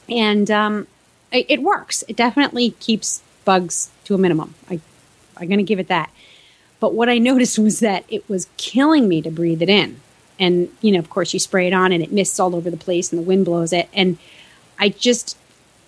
[0.08, 0.88] And um,
[1.32, 2.04] it, it works.
[2.08, 4.56] It definitely keeps bugs to a minimum.
[4.70, 4.80] I,
[5.38, 6.12] I'm going to give it that.
[6.80, 10.00] But what I noticed was that it was killing me to breathe it in.
[10.40, 12.78] And, you know, of course, you spray it on and it mists all over the
[12.78, 13.88] place and the wind blows it.
[13.94, 14.18] And
[14.80, 15.38] I just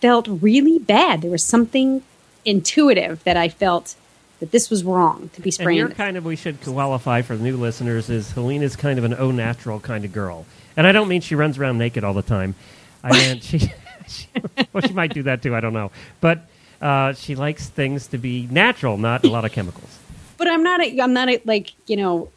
[0.01, 1.21] felt really bad.
[1.21, 2.03] There was something
[2.45, 3.95] intuitive that I felt
[4.43, 5.77] that this was wrong to be And spraying.
[5.79, 9.13] you're kind of, we should qualify for the new listeners, is Helena's kind of an
[9.13, 10.45] au natural kind of girl.
[10.75, 12.55] And I don't mean she runs around naked all the time.
[13.01, 13.59] I mean, she,
[14.09, 14.27] she,
[14.73, 15.91] well, she might do that too, I don't know.
[16.19, 16.41] But
[16.81, 19.97] uh, she likes things to be natural, not a lot of chemicals.
[20.37, 22.29] but I'm not a, I'm not a, like you know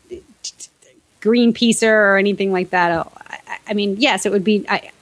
[1.21, 2.93] green Greenpeacer or anything like that.
[3.49, 4.65] I, I mean, yes, it would be.
[4.69, 4.93] I,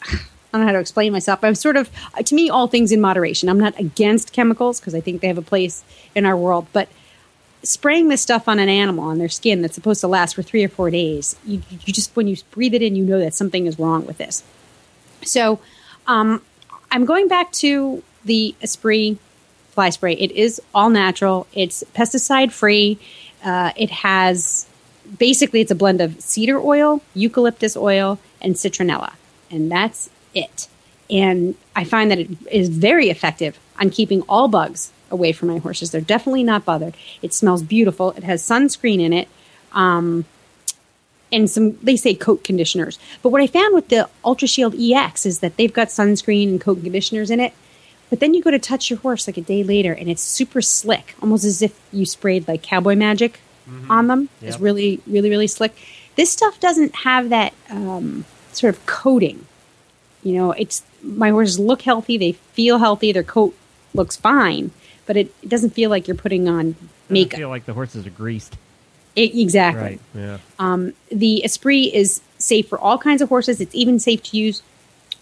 [0.55, 1.41] I don't know how to explain myself.
[1.41, 1.91] But I'm sort of
[2.25, 3.49] to me all things in moderation.
[3.49, 5.83] I'm not against chemicals because I think they have a place
[6.15, 6.89] in our world, but
[7.65, 10.63] spraying this stuff on an animal on their skin that's supposed to last for three
[10.63, 13.67] or four days, you, you just when you breathe it in, you know that something
[13.67, 14.45] is wrong with this.
[15.23, 15.59] So,
[16.07, 16.41] um,
[16.93, 19.19] I'm going back to the Espree
[19.71, 20.13] fly spray.
[20.13, 21.49] It is all natural.
[21.53, 23.01] It's pesticide free.
[23.43, 24.69] Uh, it has
[25.19, 29.15] basically it's a blend of cedar oil, eucalyptus oil, and citronella,
[29.51, 30.69] and that's it.
[31.11, 35.59] And I find that it is very effective on keeping all bugs away from my
[35.59, 35.91] horses.
[35.91, 36.97] They're definitely not bothered.
[37.23, 38.13] It smells beautiful.
[38.13, 39.29] It has sunscreen in it.
[39.73, 40.25] Um,
[41.33, 42.99] and some they say coat conditioners.
[43.23, 46.61] But what I found with the Ultra Shield EX is that they've got sunscreen and
[46.61, 47.53] coat conditioners in it.
[48.11, 50.63] But then you go to touch your horse like a day later and it's super
[50.63, 53.41] slick, almost as if you sprayed like cowboy magic
[53.91, 54.29] on them.
[54.41, 55.75] It's really, really, really slick.
[56.15, 59.47] This stuff doesn't have that um, sort of coating.
[60.25, 63.55] You know, it's my horses look healthy, they feel healthy, their coat
[63.95, 64.73] looks fine,
[65.07, 67.39] but it, it doesn't feel like you're putting on I makeup.
[67.39, 68.57] feel like the horses are greased.
[69.15, 69.83] It- exactly.
[69.83, 70.01] Right.
[70.15, 70.39] Yeah.
[70.59, 73.61] Um, the Espree is safe for all kinds of horses.
[73.61, 74.63] It's even safe to use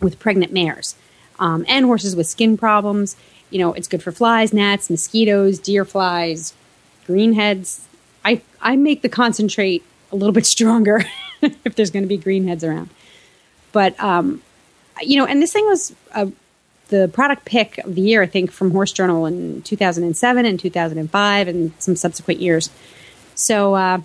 [0.01, 0.95] with pregnant mares
[1.39, 3.17] um, and horses with skin problems.
[3.51, 6.55] You know, it's good for flies, gnats, mosquitoes, deer flies,
[7.07, 7.81] greenheads.
[8.25, 9.83] I I make the concentrate
[10.13, 11.05] a little bit stronger
[11.43, 12.89] if there's going to be greenheads around.
[13.73, 14.43] But um,
[15.03, 16.27] you know, and this thing was uh,
[16.89, 21.49] the product pick of the year, I think, from Horse Journal in 2007 and 2005
[21.49, 22.71] and some subsequent years.
[23.35, 24.01] So uh,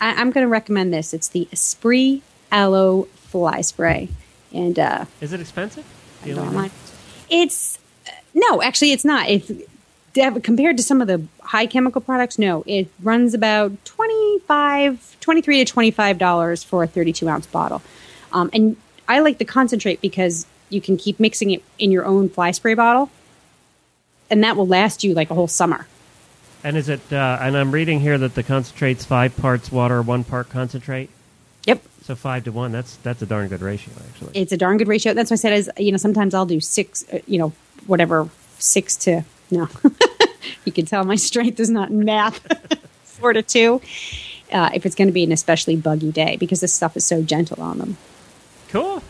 [0.00, 1.12] I, I'm going to recommend this.
[1.12, 4.08] It's the Espree Aloe Fly Spray,
[4.52, 5.84] and uh, Is it expensive?
[6.26, 6.70] Online.
[7.28, 9.28] It's uh, no, actually, it's not.
[9.28, 9.50] It's
[10.42, 12.38] compared to some of the high chemical products.
[12.38, 17.46] No, it runs about 25 23 to twenty five dollars for a thirty two ounce
[17.46, 17.82] bottle.
[18.32, 18.76] Um, and
[19.08, 22.74] I like the concentrate because you can keep mixing it in your own fly spray
[22.74, 23.10] bottle,
[24.30, 25.86] and that will last you like a whole summer.
[26.62, 27.00] And is it?
[27.12, 31.10] Uh, and I'm reading here that the concentrate's five parts water, one part concentrate.
[31.66, 31.82] Yep.
[32.02, 32.72] So five to one.
[32.72, 34.32] That's that's a darn good ratio, actually.
[34.34, 35.14] it's a darn good ratio.
[35.14, 37.52] That's why I said is you know sometimes I'll do six, uh, you know
[37.86, 38.28] whatever
[38.58, 39.68] six to no.
[40.64, 42.40] you can tell my strength is not in math.
[43.04, 43.80] Four to two.
[44.52, 47.22] Uh, if it's going to be an especially buggy day because this stuff is so
[47.22, 47.96] gentle on them.
[48.74, 49.02] Cool.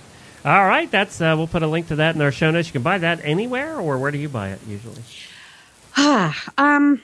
[0.44, 2.68] All right, that's uh, we'll put a link to that in our show notes.
[2.68, 5.00] You can buy that anywhere, or where do you buy it usually?
[6.58, 7.00] Um,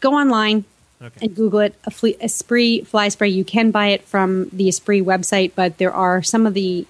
[0.00, 0.64] go online
[1.02, 1.26] Okay.
[1.26, 1.74] and Google it.
[1.84, 3.28] A fle- Espree fly spray.
[3.28, 6.86] You can buy it from the Espree website, but there are some of the.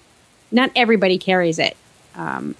[0.51, 1.75] Not everybody carries it.
[2.15, 2.53] Um,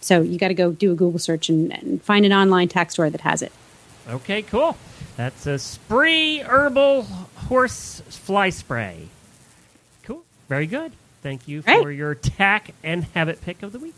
[0.00, 2.92] so you got to go do a Google search and, and find an online tack
[2.92, 3.50] store that has it.
[4.08, 4.76] Okay, cool.
[5.16, 7.02] That's Espree Herbal
[7.48, 9.08] Horse Fly Spray.
[10.04, 10.22] Cool.
[10.48, 10.92] Very good.
[11.28, 11.94] Thank you for Right.
[11.94, 13.94] your tack and habit pick of the week.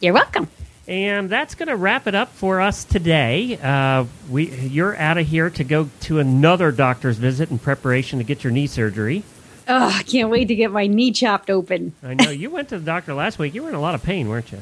[0.00, 0.48] You're welcome.
[0.88, 3.56] And that's going to wrap it up for us today.
[3.62, 8.24] Uh, we, you're out of here to go to another doctor's visit in preparation to
[8.24, 9.22] get your knee surgery.
[9.68, 11.94] Oh, I can't wait to get my knee chopped open.
[12.02, 13.54] I know you went to the doctor last week.
[13.54, 14.58] You were in a lot of pain, weren't you?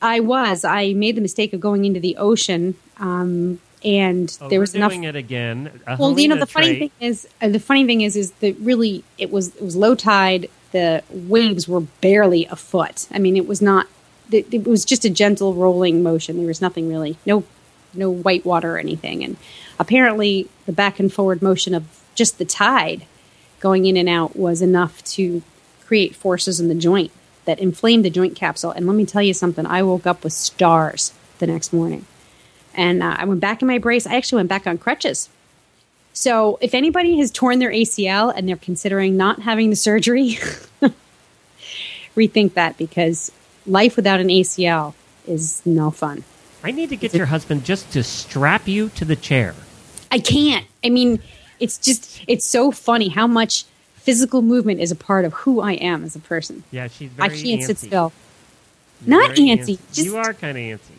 [0.00, 0.64] I was.
[0.64, 4.92] I made the mistake of going into the ocean, um, and Oh, there was enough.
[4.92, 5.72] doing it again.
[5.88, 8.30] A well, you know, Helena the funny thing is, uh, the funny thing is, is
[8.42, 10.48] that really it was it was low tide.
[10.74, 13.06] The waves were barely a foot.
[13.12, 13.86] I mean, it was not.
[14.32, 16.38] It, was just a gentle rolling motion.
[16.38, 17.44] There was nothing really, no,
[17.92, 19.22] no white water or anything.
[19.22, 19.36] And
[19.78, 21.84] apparently, the back and forward motion of
[22.16, 23.06] just the tide
[23.60, 25.42] going in and out was enough to
[25.84, 27.12] create forces in the joint
[27.44, 28.72] that inflamed the joint capsule.
[28.72, 32.06] And let me tell you something, I woke up with stars the next morning.
[32.74, 34.06] And uh, I went back in my brace.
[34.06, 35.28] I actually went back on crutches.
[36.14, 40.38] So if anybody has torn their ACL and they're considering not having the surgery,
[42.16, 43.32] rethink that because
[43.66, 44.94] life without an ACL
[45.26, 46.24] is no fun.
[46.62, 49.54] I need to get your husband just to strap you to the chair.
[50.10, 50.64] I can't.
[50.84, 51.20] I mean,
[51.60, 53.64] it's just it's so funny how much
[53.96, 56.62] physical movement is a part of who I am as a person.
[56.70, 57.28] Yeah, she's very.
[57.28, 58.12] I can't sit still.
[59.04, 60.92] You're Not very antsy, just- you are kind of antsy.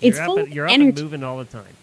[0.00, 0.88] It's you're full up, of you're up energy.
[0.90, 1.74] and moving all the time.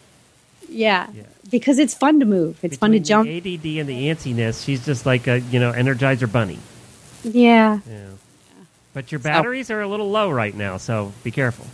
[0.69, 1.07] Yeah.
[1.13, 1.23] Yeah.
[1.49, 2.59] Because it's fun to move.
[2.61, 3.27] It's fun to jump.
[3.27, 6.59] The ADD and the antsiness, she's just like a you know Energizer bunny.
[7.23, 7.79] Yeah.
[7.89, 8.05] Yeah.
[8.93, 11.67] But your batteries are a little low right now, so be careful.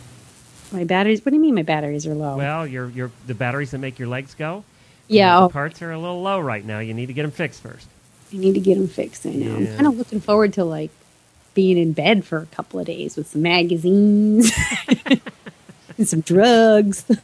[0.71, 1.23] My batteries.
[1.23, 2.37] What do you mean my batteries are low?
[2.37, 4.63] Well, your your the batteries that make your legs go.
[5.07, 5.39] yeah.
[5.39, 6.79] The Oh, parts are a little low right now.
[6.79, 7.87] You need to get them fixed first.
[8.33, 9.25] I need to get them fixed.
[9.25, 9.55] I know.
[9.55, 10.91] I'm kind of looking forward to like
[11.53, 14.51] being in bed for a couple of days with some magazines
[15.97, 17.05] and some drugs.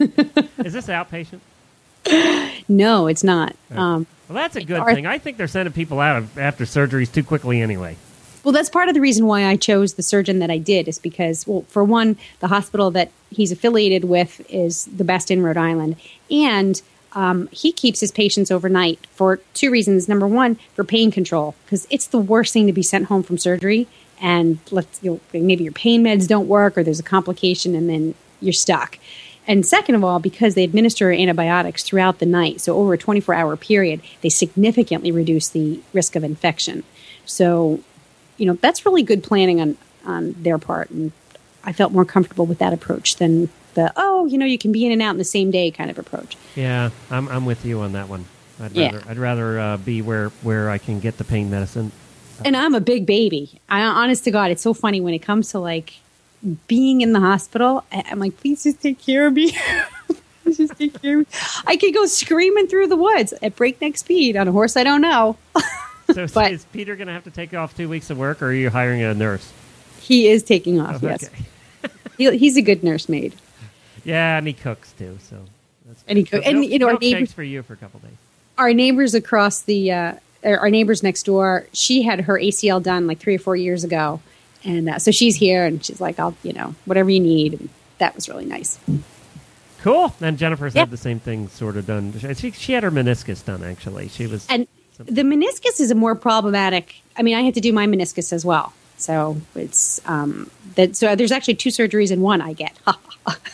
[0.60, 1.39] Is this outpatient?
[2.68, 3.55] No, it's not.
[3.72, 5.05] Um, Well, that's a good thing.
[5.05, 7.97] I think they're sending people out of, after surgeries too quickly anyway.
[8.43, 10.97] Well, that's part of the reason why I chose the surgeon that I did is
[10.97, 15.57] because, well, for one, the hospital that he's affiliated with is the best in Rhode
[15.57, 15.97] Island,
[16.32, 16.82] and
[17.14, 20.07] um, he keeps his patients overnight for two reasons.
[20.07, 23.38] Number one, for pain control, because it's the worst thing to be sent home from
[23.38, 23.88] surgery,
[24.22, 27.89] and let's you know, maybe your pain meds don't work, or there's a complication, and
[27.89, 28.99] then you're stuck.
[29.50, 33.34] And second of all, because they administer antibiotics throughout the night, so over a 24
[33.36, 36.84] hour period, they significantly reduce the risk of infection.
[37.26, 37.82] So
[38.38, 41.12] you know that's really good planning on on their part and
[41.66, 44.86] i felt more comfortable with that approach than the oh you know you can be
[44.86, 47.82] in and out in the same day kind of approach Yeah, I'm I'm with you
[47.82, 48.24] on that one.
[48.62, 48.91] I'd Yeah.
[48.93, 51.91] rather I'd rather uh, be where where I can get the pain medicine.
[52.45, 55.50] and i'm a big baby i honest to god it's so funny when it comes
[55.52, 55.95] to like
[56.68, 59.52] being in the hospital i'm like please just take care of me
[60.56, 61.40] just take care of me.
[61.68, 65.02] i could go screaming through the woods at breakneck speed on a horse i don't
[65.02, 65.38] know
[66.14, 68.42] So is- But- is Peter going to have to take off two weeks of work,
[68.42, 69.52] or are you hiring a nurse?
[70.02, 71.94] he is taking off yes Okay.
[72.18, 73.36] he, he's a good nursemaid
[74.04, 75.20] Yeah, and he cooks too.
[75.22, 75.36] So
[75.86, 78.10] that's And he cook- and, you know, our neighbors- for you for a couple days.
[78.58, 80.14] our neighbors across the uh,
[80.44, 84.20] our neighbors next door she had her acl done like three or four years ago
[84.64, 87.70] and uh, so she's here and she's like i'll you know whatever you need and
[87.97, 88.80] that was really nice
[89.82, 90.14] Cool.
[90.20, 90.82] And Jennifer's Yeah.
[90.82, 92.14] had the same thing sort of done.
[92.36, 94.10] She, she had her meniscus done actually.
[94.10, 97.72] She was and the meniscus is a more problematic i mean i had to do
[97.72, 102.41] my meniscus as well so it's um that so there's actually two surgeries in one
[102.41, 102.97] i get oh,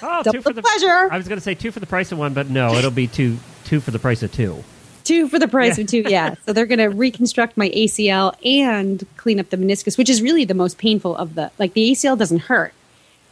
[0.02, 2.12] double two for the the pleasure I was going to say two for the price
[2.12, 4.64] of one, but no, it'll be two two for the price of two.
[5.06, 6.04] Two for the price of two.
[6.08, 6.36] Yeah.
[6.46, 10.46] So they're going to reconstruct my acl and clean up the meniscus which is really
[10.46, 12.74] the most painful of the like the acl doesn't hurt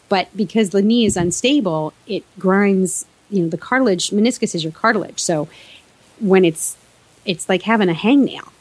[0.09, 4.74] but because the knee is unstable it grinds you know the cartilage meniscus is your
[4.74, 5.19] cartilage.
[5.19, 5.47] So
[6.19, 6.78] when it's
[7.26, 8.51] it's like having a hangnail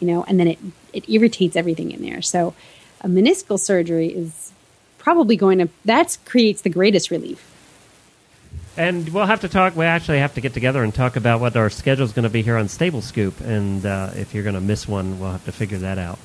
[0.00, 0.58] you know and then it
[0.92, 2.22] it irritates everything in there.
[2.22, 2.54] So
[3.00, 4.52] a meniscal surgery is
[4.98, 7.51] probably going to that creates the greatest relief
[8.76, 9.76] And we'll have to talk.
[9.76, 12.30] We actually have to get together and talk about what our schedule is going to
[12.30, 13.40] be here on Stable Scoop.
[13.40, 16.18] And uh, if you're going to miss one, we'll have to figure that out.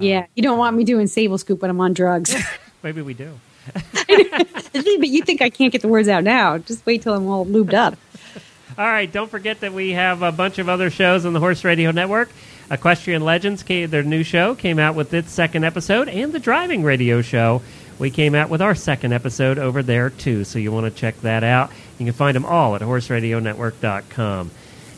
[0.00, 2.32] yeah you don't want me doing Stable scoop when i'm on drugs
[2.82, 3.32] Maybe we do.
[3.74, 6.58] but you think I can't get the words out now?
[6.58, 7.98] Just wait till I'm all lubed up.
[8.78, 11.64] All right, don't forget that we have a bunch of other shows on the Horse
[11.64, 12.30] Radio Network.
[12.70, 17.20] Equestrian Legends, their new show, came out with its second episode, and the Driving Radio
[17.20, 17.62] Show.
[17.98, 21.20] We came out with our second episode over there, too, so you want to check
[21.22, 21.70] that out.
[21.98, 24.50] You can find them all at horseradionetwork.com.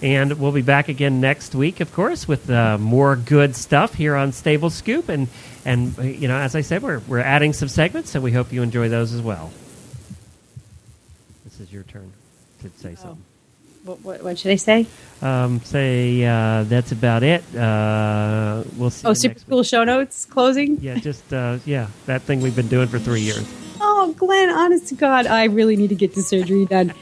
[0.03, 4.17] And we'll be back again next week, of course, with uh, more good stuff here
[4.17, 5.09] on Stable Scoop.
[5.09, 5.29] And,
[5.65, 8.53] and uh, you know, as I said, we're, we're adding some segments, so we hope
[8.53, 9.51] you enjoy those as well.
[11.45, 12.13] This is your turn
[12.63, 13.25] to say something.
[13.85, 14.87] What, what, what should I say?
[15.23, 17.43] Um, say uh, that's about it.
[17.55, 19.07] Uh, we'll see.
[19.07, 19.67] Oh, super cool week.
[19.67, 20.79] show notes closing.
[20.81, 23.47] Yeah, just uh, yeah, that thing we've been doing for three years.
[23.81, 26.93] Oh, Glenn, honest to God, I really need to get the surgery done.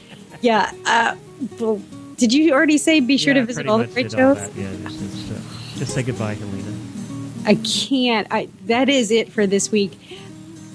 [0.41, 0.71] Yeah.
[0.85, 1.15] Uh,
[1.59, 1.81] well,
[2.15, 4.37] did you already say be sure Yeah, to visit all the great shows?
[4.55, 6.77] Yeah, just, just, uh, just say goodbye, Helena.
[7.45, 8.27] I can't.
[8.31, 9.91] I, that is it for this week.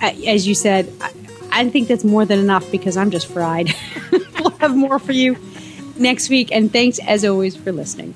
[0.02, 1.12] Uh, as you said, I,
[1.50, 3.74] I think that's more than enough because I'm just fried.
[4.12, 5.37] we'll have more for you
[5.99, 6.50] next week.
[6.53, 8.14] And thanks, as always, for listening.